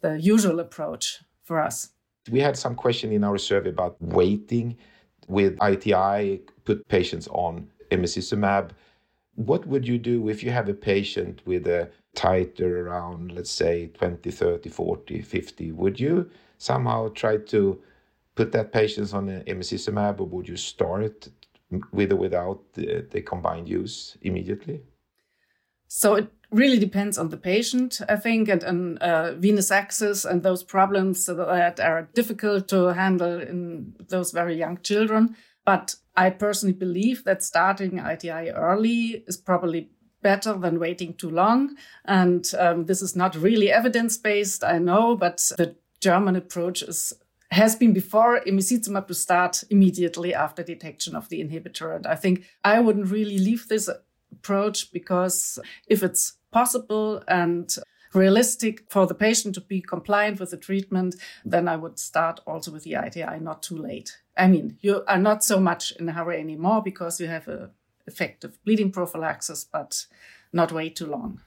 the 0.00 0.18
usual 0.18 0.58
approach 0.58 1.04
for 1.44 1.60
us. 1.60 1.90
We 2.30 2.40
had 2.40 2.56
some 2.56 2.74
question 2.74 3.12
in 3.12 3.24
our 3.24 3.36
survey 3.36 3.68
about 3.68 3.96
waiting 4.00 4.78
with 5.28 5.58
ITI, 5.62 6.40
put 6.64 6.88
patients 6.88 7.28
on 7.28 7.68
emicizumab. 7.90 8.70
What 9.34 9.66
would 9.66 9.86
you 9.86 9.98
do 9.98 10.30
if 10.30 10.42
you 10.42 10.50
have 10.50 10.70
a 10.70 10.80
patient 10.92 11.42
with 11.44 11.66
a 11.66 11.90
titer 12.16 12.72
around, 12.84 13.32
let's 13.32 13.50
say, 13.50 13.88
20, 13.88 14.30
30, 14.30 14.70
40, 14.70 15.20
50? 15.20 15.72
Would 15.72 16.00
you 16.00 16.30
somehow 16.60 17.08
try 17.08 17.38
to 17.38 17.80
put 18.34 18.52
that 18.52 18.70
patient 18.72 19.12
on 19.14 19.26
emicizumab, 19.46 20.20
or 20.20 20.26
would 20.26 20.48
you 20.48 20.56
start 20.56 21.28
with 21.92 22.12
or 22.12 22.16
without 22.16 22.60
the, 22.74 23.06
the 23.10 23.22
combined 23.22 23.68
use 23.68 24.16
immediately? 24.22 24.82
So 25.88 26.14
it 26.14 26.28
really 26.52 26.78
depends 26.78 27.18
on 27.18 27.30
the 27.30 27.36
patient, 27.36 28.00
I 28.08 28.16
think, 28.16 28.48
and 28.48 28.62
on 28.62 28.98
uh, 28.98 29.34
venous 29.38 29.70
access 29.70 30.24
and 30.24 30.42
those 30.42 30.62
problems 30.62 31.26
that 31.26 31.80
are 31.80 32.08
difficult 32.14 32.68
to 32.68 32.94
handle 32.94 33.40
in 33.40 33.94
those 34.08 34.30
very 34.30 34.56
young 34.56 34.78
children. 34.82 35.36
But 35.64 35.96
I 36.16 36.30
personally 36.30 36.74
believe 36.74 37.24
that 37.24 37.42
starting 37.42 37.98
ITI 37.98 38.50
early 38.50 39.24
is 39.26 39.36
probably 39.36 39.90
better 40.22 40.52
than 40.54 40.78
waiting 40.78 41.14
too 41.14 41.30
long. 41.30 41.76
And 42.04 42.46
um, 42.58 42.84
this 42.84 43.02
is 43.02 43.16
not 43.16 43.34
really 43.34 43.72
evidence 43.72 44.18
based, 44.18 44.62
I 44.62 44.78
know, 44.78 45.16
but 45.16 45.38
the 45.56 45.76
German 46.00 46.36
approach 46.36 46.82
is 46.82 47.12
has 47.52 47.74
been 47.74 47.92
before 47.92 48.40
emicizumab 48.46 49.08
to 49.08 49.14
start 49.14 49.64
immediately 49.70 50.32
after 50.32 50.62
detection 50.62 51.16
of 51.16 51.28
the 51.28 51.42
inhibitor. 51.42 51.96
And 51.96 52.06
I 52.06 52.14
think 52.14 52.44
I 52.62 52.78
wouldn't 52.78 53.10
really 53.10 53.38
leave 53.38 53.66
this 53.66 53.90
approach 54.30 54.92
because 54.92 55.58
if 55.88 56.04
it's 56.04 56.34
possible 56.52 57.24
and 57.26 57.74
realistic 58.14 58.84
for 58.88 59.06
the 59.06 59.14
patient 59.14 59.54
to 59.54 59.60
be 59.60 59.80
compliant 59.80 60.40
with 60.40 60.50
the 60.50 60.56
treatment, 60.56 61.16
then 61.44 61.68
I 61.68 61.76
would 61.76 61.98
start 61.98 62.40
also 62.46 62.70
with 62.70 62.84
the 62.84 62.94
ITI 62.94 63.40
not 63.40 63.62
too 63.62 63.76
late. 63.76 64.18
I 64.36 64.46
mean, 64.46 64.78
you 64.80 65.04
are 65.06 65.18
not 65.18 65.44
so 65.44 65.60
much 65.60 65.92
in 65.98 66.08
a 66.08 66.12
hurry 66.12 66.40
anymore 66.40 66.82
because 66.82 67.20
you 67.20 67.26
have 67.26 67.48
a 67.48 67.70
effective 68.06 68.58
bleeding 68.64 68.90
prophylaxis, 68.90 69.64
but 69.64 70.06
not 70.52 70.72
way 70.72 70.88
too 70.88 71.06
long. 71.06 71.40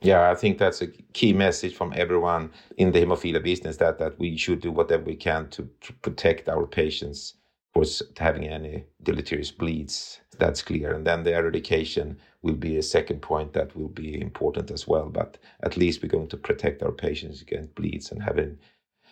Yeah, 0.00 0.30
I 0.30 0.34
think 0.36 0.58
that's 0.58 0.80
a 0.80 0.86
key 0.86 1.32
message 1.32 1.74
from 1.74 1.92
everyone 1.96 2.52
in 2.76 2.92
the 2.92 3.00
hemophilia 3.00 3.42
business 3.42 3.78
that 3.78 3.98
that 3.98 4.18
we 4.18 4.36
should 4.36 4.60
do 4.60 4.70
whatever 4.70 5.02
we 5.02 5.16
can 5.16 5.48
to, 5.50 5.68
to 5.80 5.92
protect 5.94 6.48
our 6.48 6.66
patients 6.66 7.34
for 7.74 7.84
having 8.16 8.44
any 8.44 8.84
deleterious 9.02 9.50
bleeds. 9.50 10.20
That's 10.38 10.62
clear. 10.62 10.92
And 10.94 11.04
then 11.04 11.24
the 11.24 11.34
eradication 11.34 12.18
will 12.42 12.54
be 12.54 12.76
a 12.76 12.82
second 12.82 13.22
point 13.22 13.52
that 13.54 13.74
will 13.76 13.88
be 13.88 14.20
important 14.20 14.70
as 14.70 14.86
well. 14.86 15.08
But 15.08 15.38
at 15.64 15.76
least 15.76 16.00
we're 16.02 16.08
going 16.08 16.28
to 16.28 16.36
protect 16.36 16.82
our 16.82 16.92
patients 16.92 17.42
against 17.42 17.74
bleeds 17.74 18.12
and 18.12 18.22
having 18.22 18.56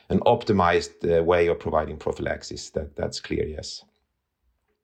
an 0.08 0.20
optimized 0.20 1.18
uh, 1.18 1.22
way 1.24 1.48
of 1.48 1.58
providing 1.58 1.96
prophylaxis. 1.96 2.70
That 2.70 2.94
that's 2.94 3.18
clear. 3.18 3.44
Yes. 3.44 3.84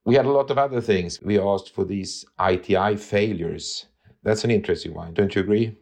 We 0.05 0.17
had 0.17 0.27
a 0.27 0.33
lot 0.33 0.51
of 0.51 0.59
other 0.59 0.81
things. 0.81 1.23
We 1.23 1.39
asked 1.39 1.73
for 1.73 1.85
these 1.85 2.25
ITI 2.41 2.97
failures. 2.97 3.87
That's 4.25 4.43
an 4.43 4.51
interesting 4.51 4.95
one. 4.95 5.15
Don't 5.15 5.35
you 5.37 5.43
agree? 5.43 5.77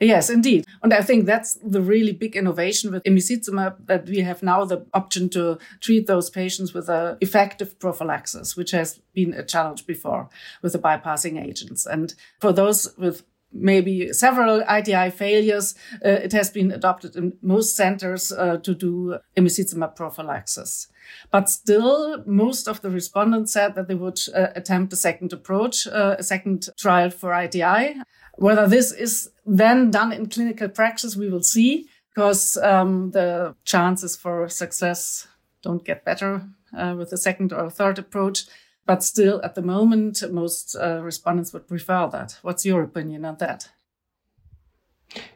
Yes, 0.00 0.30
indeed. 0.30 0.64
And 0.82 0.94
I 0.94 1.02
think 1.02 1.26
that's 1.26 1.54
the 1.62 1.82
really 1.82 2.12
big 2.12 2.34
innovation 2.34 2.90
with 2.90 3.04
emicizumab 3.04 3.86
that 3.86 4.08
we 4.08 4.20
have 4.20 4.42
now 4.42 4.64
the 4.64 4.86
option 4.94 5.28
to 5.30 5.58
treat 5.80 6.06
those 6.06 6.30
patients 6.30 6.72
with 6.72 6.88
a 6.88 7.18
effective 7.20 7.78
prophylaxis, 7.78 8.56
which 8.56 8.70
has 8.70 9.00
been 9.12 9.34
a 9.34 9.44
challenge 9.44 9.86
before 9.86 10.30
with 10.62 10.72
the 10.72 10.78
bypassing 10.78 11.42
agents. 11.42 11.84
And 11.84 12.14
for 12.40 12.52
those 12.52 12.96
with 12.96 13.24
maybe 13.52 14.12
several 14.12 14.62
ITI 14.68 15.10
failures, 15.10 15.74
uh, 16.04 16.08
it 16.08 16.32
has 16.32 16.50
been 16.50 16.70
adopted 16.70 17.16
in 17.16 17.34
most 17.42 17.76
centers 17.76 18.32
uh, 18.32 18.56
to 18.58 18.74
do 18.74 19.18
emicizumab 19.36 19.96
prophylaxis. 19.96 20.88
But 21.30 21.48
still, 21.48 22.22
most 22.26 22.68
of 22.68 22.80
the 22.82 22.90
respondents 22.90 23.52
said 23.52 23.74
that 23.74 23.88
they 23.88 23.94
would 23.94 24.20
uh, 24.34 24.48
attempt 24.54 24.92
a 24.92 24.96
second 24.96 25.32
approach, 25.32 25.86
uh, 25.86 26.16
a 26.18 26.22
second 26.22 26.68
trial 26.78 27.10
for 27.10 27.34
ITI. 27.34 27.96
Whether 28.40 28.66
this 28.66 28.90
is 28.90 29.28
then 29.44 29.90
done 29.90 30.14
in 30.14 30.26
clinical 30.26 30.70
practice, 30.70 31.14
we 31.14 31.28
will 31.28 31.42
see, 31.42 31.90
because 32.08 32.56
um, 32.56 33.10
the 33.10 33.54
chances 33.64 34.16
for 34.16 34.48
success 34.48 35.28
don't 35.60 35.84
get 35.84 36.06
better 36.06 36.48
uh, 36.74 36.94
with 36.96 37.10
the 37.10 37.18
second 37.18 37.52
or 37.52 37.68
third 37.68 37.98
approach. 37.98 38.46
But 38.86 39.04
still, 39.04 39.42
at 39.44 39.56
the 39.56 39.62
moment, 39.62 40.22
most 40.32 40.74
uh, 40.74 41.02
respondents 41.02 41.52
would 41.52 41.68
prefer 41.68 42.08
that. 42.12 42.38
What's 42.40 42.64
your 42.64 42.82
opinion 42.82 43.26
on 43.26 43.36
that? 43.40 43.68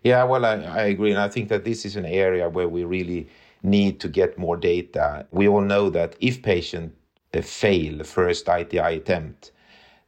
Yeah, 0.02 0.25
well, 0.25 0.46
I, 0.46 0.54
I 0.54 0.82
agree. 0.84 1.11
And 1.11 1.20
I 1.20 1.28
think 1.28 1.50
that 1.50 1.64
this 1.64 1.84
is 1.84 1.96
an 1.96 2.06
area 2.06 2.49
where 2.49 2.70
we 2.70 2.84
really 2.84 3.28
need 3.62 4.00
to 4.00 4.08
get 4.08 4.38
more 4.38 4.56
data. 4.56 5.26
We 5.30 5.46
all 5.46 5.61
know 5.61 5.90
that 5.90 6.16
if 6.20 6.42
patients 6.42 6.96
fail 7.42 7.99
the 7.99 8.04
first 8.04 8.49
ITI 8.49 8.96
attempt, 8.96 9.52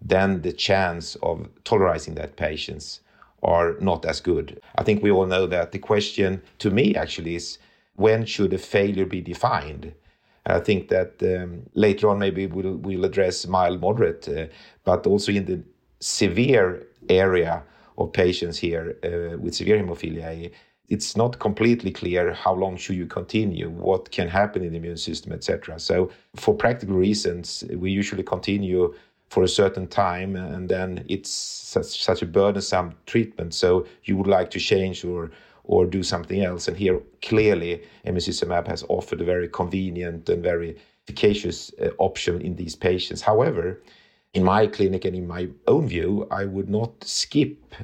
then 0.08 0.42
the 0.42 0.52
chance 0.52 1.16
of 1.16 1.48
tolerizing 1.64 2.14
that 2.16 2.36
patients 2.36 3.00
are 3.42 3.76
not 3.80 4.04
as 4.04 4.20
good. 4.20 4.60
I 4.76 4.82
think 4.82 5.02
we 5.02 5.10
all 5.10 5.26
know 5.26 5.46
that 5.46 5.72
the 5.72 5.78
question 5.78 6.42
to 6.58 6.70
me 6.70 6.94
actually 6.94 7.34
is 7.36 7.58
when 7.96 8.24
should 8.24 8.52
a 8.52 8.58
failure 8.58 9.06
be 9.06 9.20
defined? 9.20 9.92
I 10.46 10.60
think 10.60 10.88
that 10.88 11.14
um, 11.22 11.62
later 11.74 12.08
on 12.08 12.18
maybe 12.18 12.46
we'll, 12.46 12.76
we'll 12.76 13.04
address 13.04 13.46
mild, 13.46 13.80
moderate, 13.80 14.28
uh, 14.28 14.46
but 14.84 15.06
also 15.06 15.32
in 15.32 15.44
the 15.44 15.60
severe 16.00 16.86
area 17.08 17.62
of 17.98 18.12
patients 18.12 18.58
here 18.58 18.96
uh, 19.02 19.38
with 19.38 19.54
severe 19.54 19.82
hemophilia 19.82 20.50
it's 20.88 21.16
not 21.16 21.38
completely 21.38 21.90
clear 21.90 22.32
how 22.32 22.54
long 22.54 22.76
should 22.76 22.96
you 22.96 23.06
continue, 23.06 23.68
what 23.70 24.10
can 24.10 24.28
happen 24.28 24.62
in 24.62 24.72
the 24.72 24.78
immune 24.78 24.96
system, 24.96 25.32
etc. 25.32 25.78
So, 25.80 26.10
for 26.34 26.54
practical 26.54 26.96
reasons, 26.96 27.64
we 27.74 27.90
usually 27.90 28.22
continue 28.22 28.94
for 29.28 29.42
a 29.42 29.48
certain 29.48 29.86
time, 29.88 30.36
and 30.36 30.68
then 30.68 31.04
it's 31.08 31.30
such, 31.30 32.02
such 32.02 32.22
a 32.22 32.26
burdensome 32.26 32.94
treatment. 33.06 33.54
So, 33.54 33.86
you 34.04 34.16
would 34.16 34.26
like 34.26 34.50
to 34.50 34.60
change 34.60 35.04
or 35.04 35.30
or 35.66 35.84
do 35.84 36.02
something 36.02 36.42
else. 36.42 36.68
And 36.68 36.76
here, 36.76 37.00
clearly, 37.22 37.82
emicizumab 38.06 38.68
has 38.68 38.84
offered 38.88 39.20
a 39.20 39.24
very 39.24 39.48
convenient 39.48 40.28
and 40.28 40.42
very 40.42 40.76
efficacious 41.04 41.72
uh, 41.80 41.88
option 41.98 42.40
in 42.40 42.56
these 42.56 42.76
patients. 42.76 43.20
However, 43.22 43.82
in 44.34 44.44
my 44.44 44.66
clinic 44.66 45.04
and 45.04 45.16
in 45.16 45.26
my 45.26 45.48
own 45.66 45.88
view, 45.88 46.26
I 46.30 46.44
would 46.44 46.68
not 46.68 47.04
skip 47.04 47.74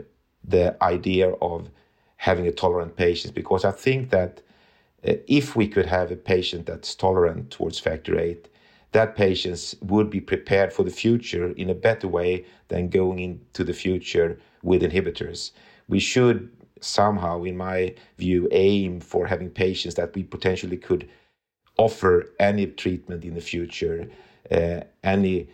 the 0.45 0.77
idea 0.83 1.31
of 1.41 1.71
having 2.17 2.47
a 2.47 2.53
tolerant 2.53 2.97
patient 2.97 3.35
because 3.35 3.65
I 3.65 3.73
think 3.73 4.11
that 4.11 4.43
uh, 5.07 5.15
if 5.27 5.57
we 5.57 5.67
could 5.67 5.87
have 5.87 6.11
a 6.11 6.17
patient 6.17 6.67
that's 6.67 6.95
tolerant 6.95 7.51
towards 7.51 7.79
factor 7.79 8.19
8, 8.19 8.49
that 8.93 9.17
patients 9.17 9.75
would 9.81 10.11
be 10.11 10.21
prepared 10.21 10.73
for 10.73 10.83
the 10.85 10.91
future 10.91 11.51
in 11.53 11.71
a 11.71 11.75
better 11.75 12.09
way 12.09 12.45
than 12.69 12.89
going 12.89 13.19
into 13.19 13.65
the 13.65 13.73
future 13.73 14.39
with 14.63 14.83
inhibitors. 14.83 15.51
We 15.89 15.99
should 15.99 16.51
somehow, 16.81 17.45
in 17.45 17.57
my 17.57 17.95
view, 18.19 18.49
aim 18.51 19.01
for 19.01 19.27
having 19.27 19.51
patients 19.51 19.95
that 19.95 20.15
we 20.15 20.23
potentially 20.23 20.77
could 20.77 21.09
offer 21.79 22.27
any 22.39 22.67
treatment 22.67 23.25
in 23.25 23.35
the 23.35 23.41
future, 23.41 24.09
uh, 24.51 24.81
any 25.03 25.49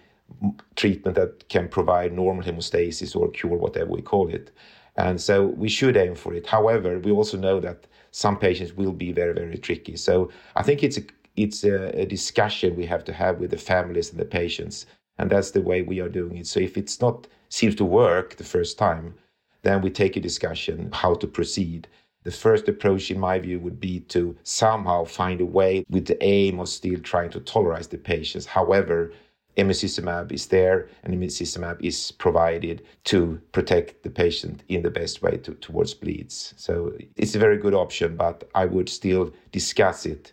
treatment 0.77 1.15
that 1.17 1.49
can 1.49 1.69
provide 1.69 2.13
normal 2.13 2.45
hemostasis 2.45 3.15
or 3.15 3.31
cure, 3.31 3.57
whatever 3.57 3.91
we 3.91 4.03
call 4.03 4.29
it. 4.29 4.51
And 4.97 5.21
so 5.21 5.47
we 5.47 5.69
should 5.69 5.97
aim 5.97 6.17
for 6.17 6.35
it. 6.35 6.47
However, 6.47 6.99
we 6.99 7.13
also 7.13 7.37
know 7.37 7.61
that 7.61 7.87
some 8.11 8.37
patients 8.37 8.73
will 8.73 8.93
be 8.93 9.13
very, 9.13 9.33
very 9.33 9.57
tricky. 9.59 9.97
So 9.97 10.31
I 10.57 10.63
think 10.63 10.83
it's 10.83 10.99
a, 10.99 11.03
it's 11.39 11.65
a, 11.65 12.01
a 12.01 12.07
discussion 12.07 12.77
we 12.77 12.87
have 12.87 13.05
to 13.05 13.13
have 13.13 13.39
with 13.39 13.51
the 13.51 13.59
families 13.59 14.11
and 14.11 14.19
the 14.19 14.25
patients. 14.25 14.87
And 15.19 15.31
that's 15.31 15.53
the 15.53 15.63
way 15.63 15.83
we 15.83 16.01
are 16.01 16.09
doing 16.09 16.37
it. 16.37 16.47
So 16.47 16.61
if 16.61 16.77
it's 16.77 17.01
not 17.01 17.27
seems 17.49 17.75
to 17.77 17.85
work 17.85 18.37
the 18.37 18.45
first 18.45 18.79
time, 18.79 19.15
then 19.63 19.81
we 19.81 19.91
take 19.91 20.17
a 20.17 20.21
discussion 20.21 20.91
how 20.93 21.15
to 21.15 21.27
proceed. 21.27 21.89
The 22.25 22.31
first 22.31 22.69
approach, 22.69 23.11
in 23.11 23.19
my 23.19 23.39
view, 23.39 23.59
would 23.61 23.81
be 23.81 24.01
to 24.15 24.37
somehow 24.43 25.05
find 25.05 25.41
a 25.41 25.47
way 25.47 25.85
with 25.89 26.07
the 26.07 26.23
aim 26.23 26.61
of 26.61 26.69
still 26.69 27.01
trying 27.01 27.31
to 27.31 27.41
tolerate 27.41 27.91
the 27.91 27.99
patients. 27.99 28.47
However, 28.47 29.13
emicizumab 29.57 30.31
is 30.31 30.47
there 30.47 30.89
and 31.03 31.15
emicizumab 31.15 31.79
is 31.81 32.13
provided 32.13 32.83
to 33.05 33.41
protect 33.53 34.03
the 34.03 34.11
patient 34.11 34.63
in 34.69 34.83
the 34.83 34.91
best 34.91 35.23
way 35.23 35.37
to, 35.39 35.53
towards 35.55 35.95
bleeds. 35.95 36.55
So 36.57 36.93
it's 37.17 37.35
a 37.35 37.39
very 37.39 37.59
good 37.59 37.75
option, 37.75 38.17
but 38.17 38.49
I 38.55 38.67
would 38.67 38.89
still 38.89 39.33
discuss 39.51 40.07
it. 40.07 40.33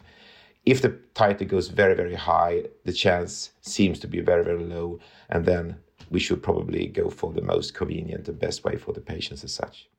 If 0.65 0.81
the 0.81 0.97
titer 1.13 1.47
goes 1.47 1.67
very, 1.67 1.93
very 1.93 2.15
high, 2.15 2.63
the 2.85 2.93
chance 2.93 3.51
seems 3.61 3.99
to 3.99 4.07
be 4.07 4.19
very, 4.19 4.43
very 4.43 4.63
low, 4.63 4.99
and 5.29 5.45
then 5.45 5.77
we 6.09 6.19
should 6.19 6.41
probably 6.41 6.87
go 6.87 7.09
for 7.09 7.31
the 7.33 7.41
most 7.41 7.73
convenient 7.75 8.27
and 8.27 8.39
best 8.39 8.63
way 8.63 8.75
for 8.75 8.91
the 8.91 9.01
patients 9.01 9.43
as 9.43 9.53
such. 9.53 9.89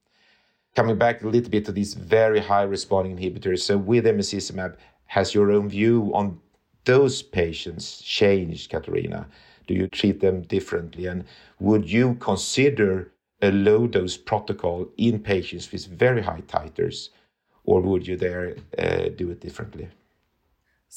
Coming 0.74 0.98
back 0.98 1.22
a 1.22 1.28
little 1.28 1.50
bit 1.50 1.64
to 1.66 1.72
these 1.72 1.94
very 1.94 2.40
high 2.40 2.64
responding 2.64 3.16
inhibitors, 3.16 3.60
so 3.60 3.78
with 3.78 4.04
emicizumab, 4.04 4.76
has 5.06 5.34
your 5.34 5.52
own 5.52 5.68
view 5.68 6.10
on 6.14 6.40
those 6.84 7.22
patients 7.22 8.02
changed, 8.02 8.70
Katarina? 8.70 9.28
Do 9.66 9.74
you 9.74 9.88
treat 9.88 10.20
them 10.20 10.42
differently? 10.42 11.06
And 11.06 11.24
would 11.60 11.90
you 11.90 12.14
consider 12.16 13.12
a 13.40 13.50
low 13.50 13.86
dose 13.86 14.16
protocol 14.16 14.88
in 14.96 15.20
patients 15.20 15.70
with 15.70 15.86
very 15.86 16.22
high 16.22 16.42
titers, 16.42 17.10
or 17.64 17.80
would 17.80 18.06
you 18.06 18.16
there 18.16 18.56
uh, 18.78 19.08
do 19.16 19.30
it 19.30 19.40
differently? 19.40 19.88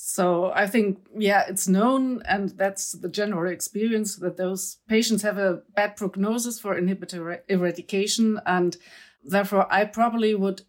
So 0.02 0.54
I 0.56 0.66
think, 0.66 1.06
yeah, 1.18 1.44
it's 1.50 1.68
known, 1.68 2.22
and 2.24 2.50
that's 2.58 2.94
the 2.94 3.10
general 3.10 3.52
experience 3.52 4.16
that 4.16 4.38
those 4.38 4.78
patients 4.88 5.24
have 5.24 5.38
a 5.38 5.62
bad 5.76 5.98
prognosis 5.98 6.58
for 6.58 6.74
inhibitor 6.74 7.42
eradication. 7.50 8.40
And 8.46 8.78
therefore, 9.26 9.68
I 9.70 9.84
probably 9.84 10.34
would 10.34 10.62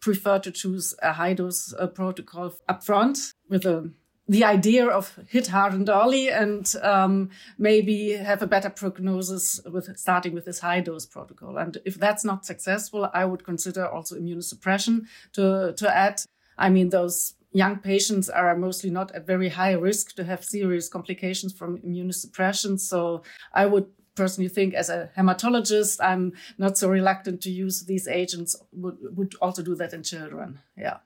prefer 0.00 0.40
to 0.40 0.50
choose 0.50 0.96
a 1.00 1.12
high 1.12 1.32
dose 1.32 1.72
uh, 1.78 1.86
protocol 1.86 2.54
upfront 2.68 3.34
with 3.48 3.64
a 3.66 3.92
the 4.28 4.44
idea 4.44 4.86
of 4.86 5.18
hit 5.28 5.48
hard 5.48 5.74
and 5.74 5.88
early 5.88 6.30
and 6.30 6.74
um, 6.82 7.30
maybe 7.58 8.12
have 8.12 8.42
a 8.42 8.46
better 8.46 8.70
prognosis 8.70 9.60
with 9.70 9.96
starting 9.96 10.32
with 10.32 10.44
this 10.44 10.60
high 10.60 10.80
dose 10.80 11.06
protocol. 11.06 11.56
And 11.56 11.78
if 11.84 11.96
that's 11.96 12.24
not 12.24 12.46
successful, 12.46 13.08
I 13.12 13.24
would 13.24 13.44
consider 13.44 13.86
also 13.86 14.16
immunosuppression 14.16 15.06
to, 15.34 15.74
to 15.76 15.96
add. 15.96 16.22
I 16.56 16.68
mean, 16.68 16.90
those 16.90 17.34
young 17.52 17.78
patients 17.78 18.28
are 18.28 18.56
mostly 18.56 18.90
not 18.90 19.12
at 19.12 19.26
very 19.26 19.48
high 19.48 19.72
risk 19.72 20.14
to 20.16 20.24
have 20.24 20.44
serious 20.44 20.88
complications 20.88 21.52
from 21.52 21.78
immunosuppression. 21.78 22.80
So 22.80 23.22
I 23.52 23.66
would 23.66 23.86
personally 24.14 24.48
think 24.48 24.74
as 24.74 24.88
a 24.88 25.10
hematologist, 25.16 25.98
I'm 26.02 26.32
not 26.58 26.76
so 26.78 26.88
reluctant 26.88 27.40
to 27.42 27.50
use 27.50 27.84
these 27.84 28.08
agents, 28.08 28.56
would, 28.72 28.98
would 29.16 29.34
also 29.40 29.62
do 29.62 29.74
that 29.76 29.92
in 29.92 30.02
children. 30.02 30.58
Yeah. 30.76 30.98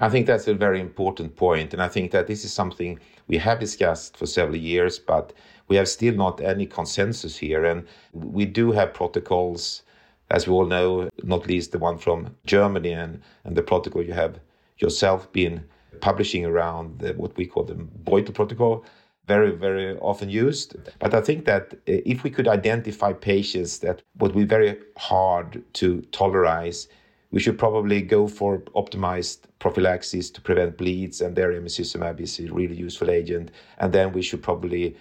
I 0.00 0.08
think 0.08 0.26
that's 0.26 0.48
a 0.48 0.54
very 0.54 0.80
important 0.80 1.36
point, 1.36 1.72
and 1.72 1.82
I 1.82 1.88
think 1.88 2.12
that 2.12 2.26
this 2.26 2.44
is 2.44 2.52
something 2.52 2.98
we 3.26 3.36
have 3.38 3.60
discussed 3.60 4.16
for 4.16 4.26
several 4.26 4.56
years, 4.56 4.98
but 4.98 5.32
we 5.68 5.76
have 5.76 5.88
still 5.88 6.14
not 6.14 6.40
any 6.40 6.66
consensus 6.66 7.36
here. 7.36 7.64
And 7.64 7.86
we 8.12 8.44
do 8.44 8.72
have 8.72 8.94
protocols, 8.94 9.82
as 10.30 10.46
we 10.46 10.54
all 10.54 10.66
know, 10.66 11.08
not 11.22 11.46
least 11.46 11.72
the 11.72 11.78
one 11.78 11.98
from 11.98 12.34
Germany 12.46 12.92
and, 12.92 13.22
and 13.44 13.56
the 13.56 13.62
protocol 13.62 14.02
you 14.02 14.12
have 14.12 14.40
yourself 14.82 15.32
been 15.32 15.64
publishing 16.00 16.44
around 16.44 16.98
the, 16.98 17.12
what 17.14 17.36
we 17.36 17.46
call 17.46 17.64
the 17.64 17.74
Beutel 17.74 18.34
protocol, 18.34 18.84
very, 19.26 19.52
very 19.52 19.96
often 19.98 20.28
used. 20.28 20.76
But 20.98 21.14
I 21.14 21.20
think 21.20 21.44
that 21.44 21.74
uh, 21.74 21.76
if 21.86 22.24
we 22.24 22.30
could 22.30 22.48
identify 22.48 23.12
patients 23.12 23.78
that 23.78 24.02
would 24.18 24.34
be 24.34 24.44
very 24.44 24.78
hard 24.96 25.62
to 25.74 26.02
tolerate, 26.10 26.88
we 27.30 27.40
should 27.40 27.58
probably 27.58 28.02
go 28.02 28.26
for 28.26 28.58
optimized 28.74 29.38
prophylaxis 29.58 30.30
to 30.32 30.40
prevent 30.40 30.76
bleeds, 30.76 31.20
and 31.20 31.34
there 31.34 31.52
emicizumab 31.52 32.20
is 32.20 32.38
a 32.40 32.52
really 32.52 32.74
useful 32.74 33.10
agent. 33.10 33.50
And 33.78 33.92
then 33.92 34.12
we 34.12 34.22
should 34.22 34.42
probably 34.42 34.96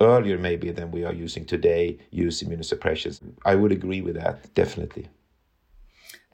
earlier 0.00 0.38
maybe 0.38 0.70
than 0.70 0.90
we 0.90 1.04
are 1.04 1.12
using 1.12 1.44
today 1.44 1.98
use 2.10 2.42
immunosuppressions. 2.42 3.20
I 3.44 3.54
would 3.54 3.72
agree 3.72 4.00
with 4.00 4.14
that, 4.14 4.52
definitely. 4.54 5.08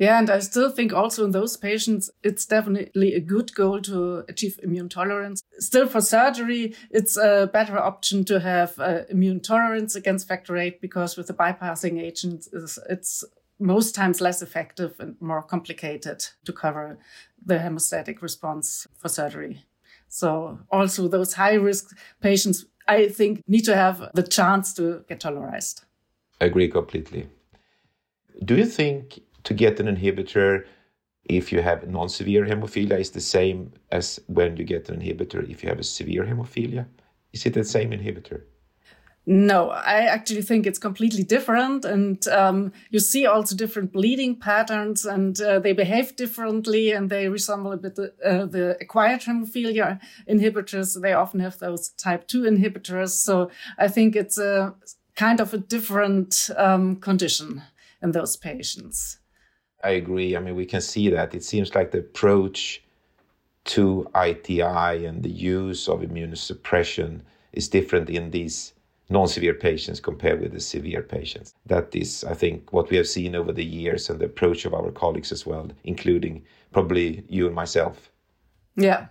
Yeah, 0.00 0.18
and 0.18 0.30
I 0.30 0.38
still 0.38 0.70
think 0.70 0.94
also 0.94 1.26
in 1.26 1.32
those 1.32 1.58
patients, 1.58 2.10
it's 2.22 2.46
definitely 2.46 3.12
a 3.12 3.20
good 3.20 3.54
goal 3.54 3.82
to 3.82 4.24
achieve 4.30 4.58
immune 4.62 4.88
tolerance. 4.88 5.42
Still 5.58 5.86
for 5.86 6.00
surgery, 6.00 6.74
it's 6.90 7.18
a 7.18 7.50
better 7.52 7.78
option 7.78 8.24
to 8.24 8.40
have 8.40 8.78
uh, 8.78 9.02
immune 9.10 9.40
tolerance 9.40 9.94
against 9.94 10.26
factor 10.26 10.54
VIII 10.54 10.78
because 10.80 11.18
with 11.18 11.26
the 11.26 11.34
bypassing 11.34 12.00
agents, 12.00 12.48
it's, 12.50 12.78
it's 12.88 13.24
most 13.58 13.94
times 13.94 14.22
less 14.22 14.40
effective 14.40 14.96
and 15.00 15.20
more 15.20 15.42
complicated 15.42 16.26
to 16.46 16.52
cover 16.54 16.98
the 17.44 17.58
hemostatic 17.58 18.22
response 18.22 18.86
for 18.96 19.10
surgery. 19.10 19.66
So 20.08 20.60
also 20.70 21.08
those 21.08 21.34
high 21.34 21.56
risk 21.56 21.94
patients, 22.22 22.64
I 22.88 23.08
think, 23.08 23.42
need 23.46 23.66
to 23.66 23.76
have 23.76 24.08
the 24.14 24.22
chance 24.22 24.72
to 24.74 25.04
get 25.10 25.20
tolerized. 25.20 25.84
I 26.40 26.46
agree 26.46 26.68
completely. 26.68 27.28
Do 28.42 28.56
you 28.56 28.64
think 28.64 29.20
to 29.44 29.54
get 29.54 29.80
an 29.80 29.86
inhibitor 29.86 30.64
if 31.24 31.52
you 31.52 31.62
have 31.62 31.88
non-severe 31.88 32.44
hemophilia 32.46 32.98
is 32.98 33.10
the 33.10 33.20
same 33.20 33.72
as 33.92 34.20
when 34.26 34.56
you 34.56 34.64
get 34.64 34.88
an 34.88 35.00
inhibitor 35.00 35.48
if 35.48 35.62
you 35.62 35.68
have 35.68 35.78
a 35.78 35.84
severe 35.84 36.24
hemophilia? 36.24 36.86
Is 37.32 37.46
it 37.46 37.54
the 37.54 37.64
same 37.64 37.90
inhibitor? 37.90 38.42
No, 39.26 39.70
I 39.70 40.06
actually 40.06 40.42
think 40.42 40.66
it's 40.66 40.78
completely 40.78 41.22
different. 41.22 41.84
And 41.84 42.26
um, 42.28 42.72
you 42.90 42.98
see 42.98 43.26
also 43.26 43.54
different 43.54 43.92
bleeding 43.92 44.34
patterns 44.34 45.04
and 45.04 45.40
uh, 45.40 45.60
they 45.60 45.72
behave 45.72 46.16
differently 46.16 46.90
and 46.90 47.10
they 47.10 47.28
resemble 47.28 47.70
a 47.70 47.76
bit 47.76 47.94
the, 47.94 48.12
uh, 48.24 48.46
the 48.46 48.76
acquired 48.80 49.20
hemophilia 49.20 50.00
inhibitors. 50.28 51.00
They 51.00 51.12
often 51.12 51.38
have 51.40 51.58
those 51.58 51.90
type 51.90 52.26
2 52.26 52.42
inhibitors. 52.42 53.10
So 53.10 53.50
I 53.78 53.88
think 53.88 54.16
it's 54.16 54.38
a 54.38 54.74
kind 55.14 55.38
of 55.38 55.54
a 55.54 55.58
different 55.58 56.50
um, 56.56 56.96
condition 56.96 57.62
in 58.02 58.12
those 58.12 58.36
patients. 58.36 59.19
I 59.82 59.90
agree. 59.90 60.36
I 60.36 60.40
mean, 60.40 60.56
we 60.56 60.66
can 60.66 60.80
see 60.80 61.08
that. 61.10 61.34
It 61.34 61.44
seems 61.44 61.74
like 61.74 61.90
the 61.90 61.98
approach 61.98 62.82
to 63.64 64.06
ITI 64.14 65.06
and 65.06 65.22
the 65.22 65.30
use 65.30 65.88
of 65.88 66.00
immunosuppression 66.00 67.20
is 67.52 67.68
different 67.68 68.10
in 68.10 68.30
these 68.30 68.72
non-severe 69.08 69.54
patients 69.54 70.00
compared 70.00 70.40
with 70.40 70.52
the 70.52 70.60
severe 70.60 71.02
patients. 71.02 71.54
That 71.66 71.94
is, 71.94 72.24
I 72.24 72.34
think, 72.34 72.72
what 72.72 72.90
we 72.90 72.96
have 72.96 73.08
seen 73.08 73.34
over 73.34 73.52
the 73.52 73.64
years 73.64 74.08
and 74.08 74.20
the 74.20 74.26
approach 74.26 74.64
of 74.64 74.72
our 74.74 74.90
colleagues 74.92 75.32
as 75.32 75.44
well, 75.44 75.68
including 75.84 76.44
probably 76.72 77.24
you 77.28 77.46
and 77.46 77.54
myself. 77.54 78.10
Yeah. 78.76 79.08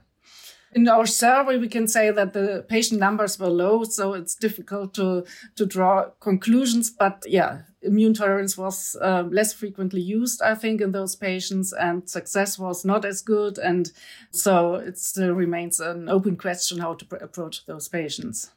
In 0.75 0.87
our 0.87 1.05
survey, 1.05 1.57
we 1.57 1.67
can 1.67 1.87
say 1.87 2.11
that 2.11 2.33
the 2.33 2.63
patient 2.67 2.99
numbers 2.99 3.39
were 3.39 3.49
low, 3.49 3.83
so 3.83 4.13
it's 4.13 4.35
difficult 4.35 4.93
to, 4.95 5.25
to 5.55 5.65
draw 5.65 6.09
conclusions. 6.19 6.91
But 6.91 7.23
yeah, 7.27 7.61
immune 7.81 8.13
tolerance 8.13 8.57
was 8.57 8.95
uh, 9.01 9.23
less 9.29 9.51
frequently 9.51 10.01
used, 10.01 10.41
I 10.41 10.53
think, 10.55 10.81
in 10.81 10.91
those 10.91 11.15
patients, 11.15 11.73
and 11.73 12.07
success 12.07 12.59
was 12.59 12.85
not 12.85 13.03
as 13.03 13.21
good. 13.21 13.57
And 13.57 13.91
so 14.31 14.75
it 14.75 14.99
still 14.99 15.33
remains 15.33 15.79
an 15.79 16.07
open 16.07 16.35
question 16.35 16.77
how 16.79 16.93
to 16.95 17.15
approach 17.15 17.65
those 17.65 17.87
patients. 17.87 18.51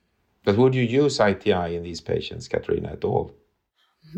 But 0.45 0.59
would 0.59 0.75
you 0.75 0.83
use 0.83 1.21
ITI 1.21 1.77
in 1.77 1.83
these 1.83 2.01
patients, 2.01 2.49
Katarina, 2.49 2.93
at 2.93 3.05
all? 3.05 3.35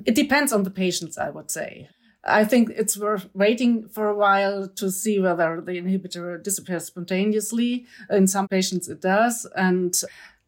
It 0.06 0.14
depends 0.14 0.52
on 0.52 0.62
the 0.64 0.70
patients, 0.70 1.18
I 1.18 1.30
would 1.30 1.50
say. 1.50 1.88
I 2.26 2.44
think 2.44 2.70
it's 2.70 2.96
worth 2.96 3.28
waiting 3.34 3.88
for 3.88 4.08
a 4.08 4.14
while 4.14 4.68
to 4.68 4.90
see 4.90 5.18
whether 5.18 5.60
the 5.60 5.72
inhibitor 5.72 6.42
disappears 6.42 6.86
spontaneously. 6.86 7.86
In 8.10 8.26
some 8.26 8.48
patients, 8.48 8.88
it 8.88 9.00
does. 9.00 9.46
And 9.56 9.94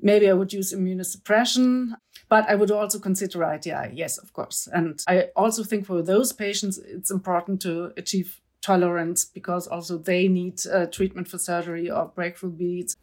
maybe 0.01 0.29
I 0.29 0.33
would 0.33 0.53
use 0.53 0.73
immunosuppression, 0.73 1.93
but 2.29 2.49
I 2.49 2.55
would 2.55 2.71
also 2.71 2.99
consider 2.99 3.43
ITI. 3.45 3.91
Yes, 3.93 4.19
of 4.19 4.33
course. 4.33 4.69
And 4.73 5.03
I 5.07 5.29
also 5.37 5.63
think 5.65 5.87
for 5.87 6.03
those 6.03 6.33
patients, 6.33 6.79
it's 6.79 7.11
important 7.11 7.61
to 7.63 7.93
achieve 7.97 8.41
tolerance 8.63 9.25
because 9.25 9.69
also 9.69 9.99
they 9.99 10.29
need 10.29 10.61
uh, 10.67 10.87
treatment 10.87 11.29
for 11.29 11.39
surgery 11.39 11.91
or 11.91 12.07
breakthrough 12.15 12.51
bleeds. 12.51 12.97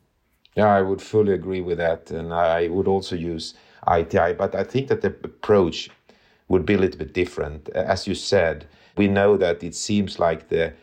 Yeah, 0.55 0.67
I 0.67 0.81
would 0.81 1.01
fully 1.01 1.33
agree 1.33 1.61
with 1.61 1.77
that. 1.77 2.11
And 2.11 2.33
I 2.33 2.67
would 2.67 2.87
also 2.87 3.15
use 3.15 3.53
ITI. 3.87 4.33
But 4.33 4.55
I 4.55 4.63
think 4.63 4.87
that 4.89 5.01
the 5.01 5.15
approach 5.23 5.89
would 6.47 6.65
be 6.65 6.73
a 6.75 6.77
little 6.77 6.99
bit 6.99 7.13
different. 7.13 7.69
Uh, 7.75 7.79
as 7.79 8.07
you 8.07 8.15
said, 8.15 8.65
we 8.97 9.07
know 9.07 9.37
that 9.37 9.63
it 9.63 9.75
seems 9.75 10.19
like 10.19 10.49
the 10.49 10.73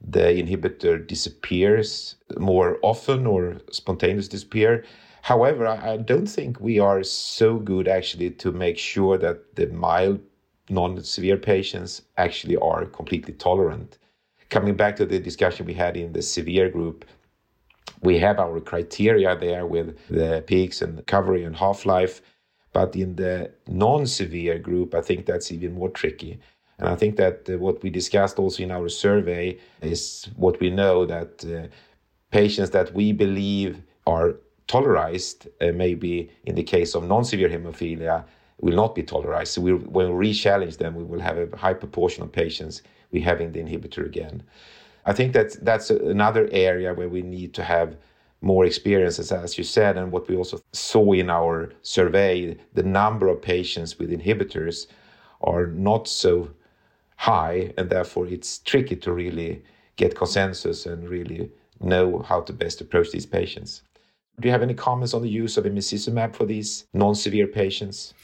the 0.00 0.20
inhibitor 0.20 1.04
disappears 1.04 2.14
more 2.38 2.78
often 2.82 3.26
or 3.26 3.60
spontaneous 3.72 4.28
disappear. 4.28 4.84
However, 5.22 5.66
I 5.66 5.96
don't 5.96 6.28
think 6.28 6.60
we 6.60 6.78
are 6.78 7.02
so 7.02 7.58
good 7.58 7.88
actually 7.88 8.30
to 8.30 8.52
make 8.52 8.78
sure 8.78 9.18
that 9.18 9.56
the 9.56 9.66
mild 9.66 10.20
non-severe 10.70 11.36
patients 11.36 12.02
actually 12.16 12.56
are 12.56 12.84
completely 12.86 13.34
tolerant. 13.34 13.98
Coming 14.50 14.76
back 14.76 14.96
to 14.96 15.06
the 15.06 15.18
discussion 15.18 15.66
we 15.66 15.74
had 15.74 15.96
in 15.96 16.12
the 16.12 16.22
severe 16.22 16.68
group, 16.70 17.04
we 18.02 18.18
have 18.18 18.38
our 18.38 18.60
criteria 18.60 19.36
there 19.36 19.66
with 19.66 19.98
the 20.08 20.44
peaks 20.46 20.80
and 20.82 20.96
recovery 20.96 21.44
and 21.44 21.56
half-life. 21.56 22.22
But 22.72 22.94
in 22.96 23.16
the 23.16 23.50
non 23.66 24.06
severe 24.06 24.58
group, 24.58 24.94
I 24.94 25.00
think 25.00 25.26
that's 25.26 25.50
even 25.52 25.74
more 25.74 25.88
tricky. 25.90 26.38
And 26.78 26.88
I 26.88 26.94
think 26.94 27.16
that 27.16 27.48
uh, 27.50 27.58
what 27.58 27.82
we 27.82 27.90
discussed 27.90 28.38
also 28.38 28.62
in 28.62 28.70
our 28.70 28.88
survey 28.88 29.58
is 29.82 30.28
what 30.36 30.60
we 30.60 30.70
know 30.70 31.06
that 31.06 31.44
uh, 31.44 31.68
patients 32.30 32.70
that 32.70 32.94
we 32.94 33.12
believe 33.12 33.82
are 34.06 34.36
tolerized, 34.68 35.48
uh, 35.60 35.72
maybe 35.72 36.30
in 36.44 36.54
the 36.54 36.62
case 36.62 36.94
of 36.94 37.04
non 37.04 37.24
severe 37.24 37.48
hemophilia, 37.48 38.24
will 38.60 38.76
not 38.76 38.94
be 38.94 39.02
tolerized. 39.02 39.48
So 39.48 39.60
we'll, 39.60 39.76
when 39.78 40.08
we 40.10 40.28
re 40.28 40.34
challenge 40.34 40.76
them, 40.76 40.94
we 40.94 41.04
will 41.04 41.20
have 41.20 41.38
a 41.38 41.56
high 41.56 41.74
proportion 41.74 42.22
of 42.22 42.32
patients 42.32 42.82
we 43.10 43.20
having 43.20 43.52
the 43.52 43.60
inhibitor 43.60 44.04
again. 44.04 44.42
I 45.06 45.12
think 45.14 45.32
that 45.32 45.64
that's 45.64 45.90
another 45.90 46.48
area 46.52 46.92
where 46.92 47.08
we 47.08 47.22
need 47.22 47.54
to 47.54 47.64
have 47.64 47.96
more 48.40 48.64
experiences, 48.64 49.32
as 49.32 49.58
you 49.58 49.64
said, 49.64 49.96
and 49.96 50.12
what 50.12 50.28
we 50.28 50.36
also 50.36 50.60
saw 50.72 51.12
in 51.12 51.28
our 51.28 51.72
survey, 51.82 52.56
the 52.74 52.82
number 52.82 53.28
of 53.28 53.42
patients 53.42 53.98
with 53.98 54.10
inhibitors 54.10 54.86
are 55.40 55.66
not 55.66 56.06
so 56.06 56.50
high, 57.16 57.72
and 57.76 57.90
therefore 57.90 58.26
it's 58.26 58.58
tricky 58.58 58.96
to 58.96 59.12
really 59.12 59.62
get 59.96 60.14
consensus 60.14 60.86
and 60.86 61.08
really 61.08 61.50
know 61.80 62.20
how 62.20 62.40
to 62.40 62.52
best 62.52 62.80
approach 62.80 63.10
these 63.10 63.26
patients. 63.26 63.82
Do 64.40 64.46
you 64.46 64.52
have 64.52 64.62
any 64.62 64.74
comments 64.74 65.14
on 65.14 65.22
the 65.22 65.28
use 65.28 65.56
of 65.56 65.64
emicizumab 65.64 66.36
for 66.36 66.46
these 66.46 66.86
non-severe 66.94 67.48
patients? 67.48 68.14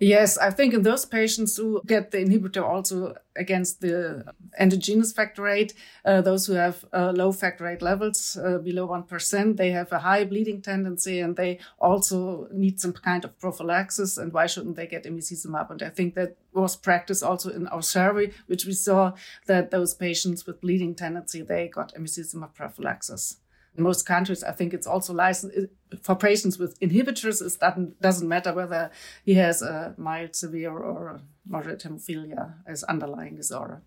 Yes, 0.00 0.38
I 0.38 0.50
think 0.52 0.74
in 0.74 0.82
those 0.82 1.04
patients 1.04 1.56
who 1.56 1.82
get 1.84 2.12
the 2.12 2.18
inhibitor 2.18 2.62
also 2.62 3.16
against 3.34 3.80
the 3.80 4.32
endogenous 4.58 5.10
factor 5.12 5.42
VIII, 5.42 5.72
uh, 6.04 6.20
those 6.20 6.46
who 6.46 6.52
have 6.52 6.84
uh, 6.92 7.12
low 7.16 7.32
factor 7.32 7.66
VIII 7.68 7.78
levels 7.80 8.36
uh, 8.36 8.58
below 8.58 8.86
1%, 8.86 9.56
they 9.56 9.72
have 9.72 9.90
a 9.90 9.98
high 9.98 10.24
bleeding 10.24 10.62
tendency 10.62 11.18
and 11.18 11.34
they 11.34 11.58
also 11.80 12.46
need 12.52 12.80
some 12.80 12.92
kind 12.92 13.24
of 13.24 13.36
prophylaxis. 13.40 14.18
And 14.18 14.32
why 14.32 14.46
shouldn't 14.46 14.76
they 14.76 14.86
get 14.86 15.02
emicizumab? 15.02 15.70
And 15.70 15.82
I 15.82 15.88
think 15.88 16.14
that 16.14 16.36
was 16.52 16.76
practiced 16.76 17.24
also 17.24 17.50
in 17.50 17.66
our 17.66 17.82
survey, 17.82 18.30
which 18.46 18.66
we 18.66 18.74
saw 18.74 19.14
that 19.46 19.72
those 19.72 19.94
patients 19.94 20.46
with 20.46 20.60
bleeding 20.60 20.94
tendency, 20.94 21.42
they 21.42 21.66
got 21.66 21.92
emicizumab 21.94 22.54
prophylaxis 22.54 23.38
in 23.78 23.84
most 23.84 24.04
countries, 24.06 24.42
I 24.42 24.52
think 24.52 24.74
it's 24.74 24.86
also 24.86 25.14
licensed 25.14 25.56
for 26.02 26.16
patients 26.16 26.58
with 26.58 26.78
inhibitors. 26.80 27.40
It 27.40 27.58
doesn't, 27.60 28.00
doesn't 28.00 28.28
matter 28.28 28.52
whether 28.52 28.90
he 29.24 29.34
has 29.34 29.62
a 29.62 29.94
mild, 29.96 30.34
severe, 30.34 30.76
or 30.76 31.20
moderate 31.46 31.82
hemophilia 31.82 32.54
as 32.66 32.84
underlying 32.84 33.36
disorder. 33.36 33.82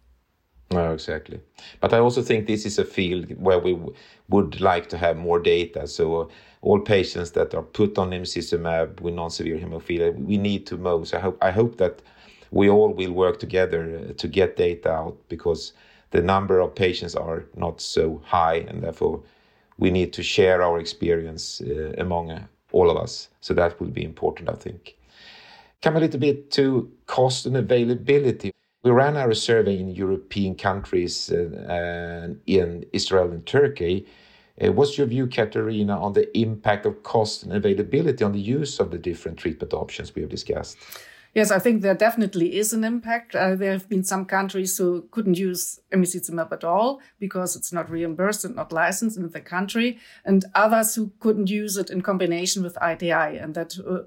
No, 0.72 0.94
exactly. 0.94 1.42
But 1.82 1.94
I 1.94 2.00
also 2.00 2.22
think 2.22 2.48
this 2.48 2.66
is 2.66 2.80
a 2.80 2.86
field 2.86 3.26
where 3.38 3.60
we 3.60 3.78
would 4.30 4.62
like 4.62 4.88
to 4.90 4.98
have 4.98 5.18
more 5.18 5.40
data. 5.40 5.86
So 5.86 6.22
uh, 6.22 6.28
all 6.62 6.80
patients 6.80 7.32
that 7.32 7.54
are 7.54 7.64
put 7.64 7.98
on 7.98 8.12
emicizumab 8.12 9.02
with 9.02 9.14
non-severe 9.14 9.58
hemophilia, 9.58 10.16
we 10.16 10.38
need 10.38 10.66
to 10.68 10.78
know. 10.78 11.04
So 11.04 11.18
I 11.18 11.22
hope 11.22 11.38
I 11.44 11.52
hope 11.52 11.76
that 11.78 12.02
we 12.52 12.70
all 12.70 12.94
will 12.94 13.12
work 13.12 13.40
together 13.40 13.82
uh, 14.10 14.14
to 14.14 14.28
get 14.30 14.56
data 14.56 14.90
out 14.90 15.18
because 15.28 15.74
the 16.12 16.22
number 16.22 16.62
of 16.62 16.74
patients 16.74 17.16
are 17.16 17.44
not 17.56 17.82
so 17.82 18.22
high, 18.24 18.66
and 18.70 18.82
therefore 18.82 19.24
we 19.82 19.89
need 19.89 20.13
to 20.13 20.24
share 20.24 20.62
our 20.62 20.80
experience 20.80 21.60
uh, 21.60 21.91
among 21.98 22.32
uh, 22.32 22.46
all 22.72 22.89
of 22.89 22.98
us. 22.98 23.30
So 23.41 23.54
that 23.56 23.80
will 23.82 23.89
be 23.89 24.06
important, 24.06 24.48
I 24.48 24.54
think. 24.54 24.96
Come 25.82 25.98
a 25.98 26.00
little 26.00 26.20
bit 26.20 26.52
to 26.52 26.89
cost 27.08 27.48
and 27.48 27.58
availability. 27.58 28.52
We 28.84 28.91
ran 28.91 29.17
our 29.17 29.34
survey 29.34 29.80
in 29.80 29.89
European 29.89 30.54
countries 30.56 31.32
uh, 31.32 31.50
and 31.67 32.39
in 32.46 32.86
Israel 32.94 33.32
and 33.32 33.44
Turkey. 33.46 34.06
Uh, 34.62 34.72
what's 34.72 34.98
your 35.00 35.08
view, 35.08 35.26
Katerina, 35.26 36.00
on 36.00 36.13
the 36.13 36.26
impact 36.38 36.86
of 36.86 37.02
cost 37.02 37.44
and 37.44 37.52
availability 37.52 38.24
on 38.24 38.34
the 38.34 38.39
use 38.39 38.80
of 38.80 38.91
the 38.91 39.00
different 39.00 39.39
treatment 39.39 39.74
options 39.74 40.13
we 40.13 40.22
have 40.22 40.30
discussed? 40.30 40.78
Yes, 41.34 41.50
I 41.50 41.60
think 41.60 41.82
there 41.82 41.96
definitely 41.96 42.58
is 42.58 42.74
an 42.74 42.84
impact. 42.84 43.36
Uh, 43.36 43.56
there 43.56 43.72
have 43.72 43.88
been 43.88 44.04
some 44.04 44.26
countries 44.26 44.78
who 44.78 45.08
couldn't 45.12 45.38
use 45.38 45.80
emicizumab 45.94 46.52
at 46.52 46.65
all 46.65 47.00
because 47.20 47.56
it's 47.56 47.72
not 47.72 47.89
reimbursed 47.89 48.44
and 48.44 48.56
not 48.56 48.74
licensed 48.74 49.17
in 49.17 49.30
the 49.30 49.39
country, 49.39 49.98
and 50.26 50.44
others 50.56 50.96
who 50.96 51.13
couldn't 51.22 51.50
use 51.50 51.78
it 51.78 51.89
in 51.89 52.02
combination 52.02 52.63
with 52.63 52.78
ITI, 52.82 53.38
and 53.38 53.56
that 53.56 53.78
uh, 53.80 54.00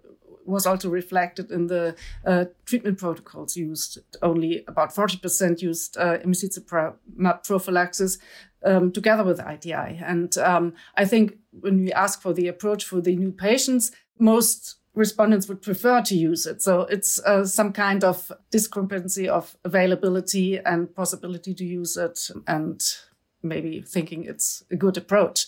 was 0.45 0.67
also 0.67 0.91
reflected 0.91 1.51
in 1.51 1.69
the 1.69 1.97
uh, 2.27 2.45
treatment 2.67 2.99
protocols 2.99 3.57
used. 3.57 3.99
Only 4.23 4.63
about 4.69 4.95
40% 4.95 5.63
used 5.63 5.97
uh, 5.97 6.19
emicizumab 6.19 7.45
prophylaxis 7.45 8.19
um, 8.65 8.93
together 8.93 9.25
with 9.25 9.41
ITI. 9.41 10.01
And 10.05 10.37
um, 10.39 10.75
I 10.95 11.05
think 11.05 11.39
when 11.59 11.85
we 11.85 11.93
ask 11.93 12.21
for 12.21 12.35
the 12.35 12.49
approach 12.49 12.85
for 12.85 13.01
the 13.01 13.17
new 13.17 13.33
patients, 13.33 13.93
most 14.19 14.77
respondents 14.95 15.49
would 15.49 15.63
prefer 15.63 16.01
to 16.03 16.15
use 16.17 16.47
it. 16.47 16.63
So 16.63 16.83
it's 16.83 17.19
uh, 17.21 17.45
some 17.45 17.73
kind 17.73 18.05
of 18.05 18.31
discrepancy 18.51 19.29
of 19.29 19.57
availability 19.65 20.59
and 20.59 20.95
possibility 20.95 21.55
to 21.55 21.65
use 21.65 21.97
it 21.97 22.31
and 22.47 22.81
maybe 23.43 23.83
thinking 23.83 24.25
it's 24.25 24.65
a 24.71 24.77
good 24.77 24.97
approach. 24.97 25.47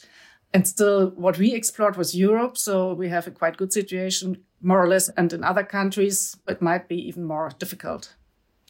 And 0.53 0.67
still, 0.67 1.11
what 1.11 1.39
we 1.39 1.55
explored 1.55 1.97
was 1.97 2.15
Europe. 2.15 2.57
So 2.57 2.95
we 2.95 3.09
have 3.09 3.27
a 3.27 3.31
quite 3.31 3.57
good 3.57 3.73
situation, 3.73 4.43
more 4.63 4.83
or 4.83 4.89
less. 4.89 5.09
And 5.11 5.33
in 5.33 5.45
other 5.45 5.65
countries, 5.65 6.37
it 6.49 6.63
might 6.63 6.89
be 6.89 6.97
even 7.09 7.25
more 7.25 7.51
difficult. 7.59 8.15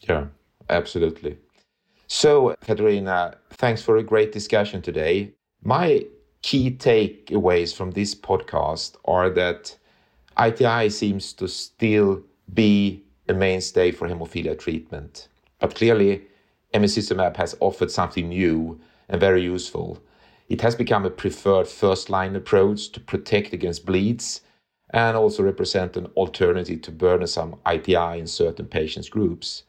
Yeah, 0.01 0.25
absolutely. 0.69 1.37
So, 2.07 2.55
Katerina, 2.61 3.37
thanks 3.51 3.81
for 3.81 3.97
a 3.97 4.03
great 4.03 4.31
discussion 4.31 4.81
today. 4.81 5.33
My 5.63 6.05
key 6.41 6.71
takeaways 6.71 7.75
from 7.75 7.91
this 7.91 8.15
podcast 8.15 8.95
are 9.05 9.29
that 9.31 9.77
ITI 10.39 10.89
seems 10.89 11.33
to 11.33 11.47
still 11.47 12.23
be 12.53 13.03
a 13.27 13.33
mainstay 13.33 13.91
for 13.91 14.07
hemophilia 14.07 14.57
treatment. 14.57 15.27
But 15.59 15.75
clearly, 15.75 16.23
emicizumab 16.73 17.35
has 17.37 17.55
offered 17.59 17.91
something 17.91 18.29
new 18.29 18.79
and 19.09 19.19
very 19.19 19.41
useful. 19.41 19.99
It 20.49 20.61
has 20.61 20.75
become 20.75 21.05
a 21.05 21.09
preferred 21.09 21.67
first 21.67 22.09
line 22.09 22.35
approach 22.35 22.91
to 22.93 22.99
protect 22.99 23.53
against 23.53 23.85
bleeds 23.85 24.41
and 24.91 25.17
also 25.17 25.43
represent 25.43 25.97
an 25.97 26.05
alternative 26.17 26.81
to 26.83 26.91
burdensome 26.91 27.55
ITI 27.67 28.19
in 28.19 28.27
certain 28.27 28.65
patients 28.67 29.09
groups. 29.09 29.63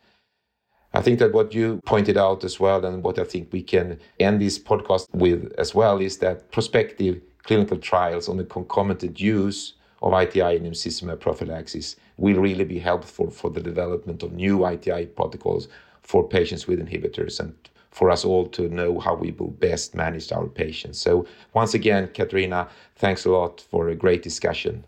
I 0.95 1.03
think 1.03 1.19
that 1.19 1.33
what 1.33 1.53
you 1.53 1.81
pointed 1.85 2.17
out 2.17 2.45
as 2.45 2.59
well, 2.59 2.85
and 2.85 3.03
what 3.03 3.19
I 3.19 3.25
think 3.25 3.53
we 3.53 3.63
can 3.63 3.99
end 4.21 4.41
this 4.41 4.59
podcast 4.59 5.07
with 5.13 5.53
as 5.59 5.75
well, 5.75 6.01
is 6.01 6.19
that 6.19 6.51
prospective 6.51 7.21
clinical 7.43 7.77
trials 7.77 8.29
on 8.29 8.37
the 8.37 8.45
concomitant 8.45 9.21
use 9.21 9.75
of 10.03 10.13
ITI 10.13 10.57
and 10.57 10.67
emicizumab 10.67 11.21
prophylaxis 11.21 11.97
will 12.17 12.41
really 12.41 12.65
be 12.65 12.79
helpful 12.79 13.31
for 13.31 13.51
the 13.51 13.61
development 13.61 14.23
of 14.23 14.33
new 14.33 14.67
ITI 14.67 15.07
protocols 15.07 15.69
for 16.03 16.27
patients 16.29 16.67
with 16.67 16.79
inhibitors 16.79 17.41
and 17.41 17.55
for 17.91 18.11
us 18.11 18.25
all 18.25 18.47
to 18.47 18.69
know 18.69 18.99
how 19.01 19.15
we 19.15 19.33
will 19.33 19.51
best 19.51 19.95
manage 19.95 20.31
our 20.31 20.47
patients. 20.47 20.99
So 21.01 21.27
once 21.55 21.75
again, 21.75 22.09
Katarina, 22.15 22.69
thanks 22.97 23.25
a 23.25 23.31
lot 23.31 23.61
for 23.61 23.89
a 23.89 23.97
great 23.97 24.23
discussion. 24.23 24.85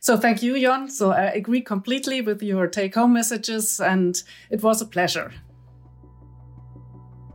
So 0.00 0.16
thank 0.16 0.42
you, 0.42 0.60
Jan. 0.60 0.88
So 0.88 1.10
I 1.10 1.24
agree 1.24 1.62
completely 1.62 2.20
with 2.20 2.42
your 2.42 2.68
take-home 2.68 3.12
messages, 3.12 3.80
and 3.80 4.22
it 4.50 4.62
was 4.62 4.80
a 4.80 4.86
pleasure. 4.86 5.32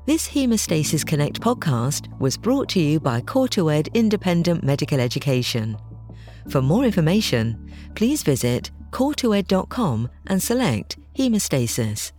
This 0.06 0.30
Hemostasis 0.30 1.06
Connect 1.06 1.42
podcast 1.42 2.08
was 2.20 2.38
brought 2.38 2.70
to 2.70 2.80
you 2.80 3.00
by 3.00 3.22
Core2Ed 3.22 3.94
Independent 3.94 4.64
Medical 4.64 5.00
Education. 5.00 5.78
For 6.48 6.62
more 6.62 6.84
information, 6.84 7.72
please 7.96 8.24
visit 8.24 8.72
core2ed.com 8.92 10.10
and 10.28 10.42
select 10.42 10.98
Hemostasis. 11.18 12.12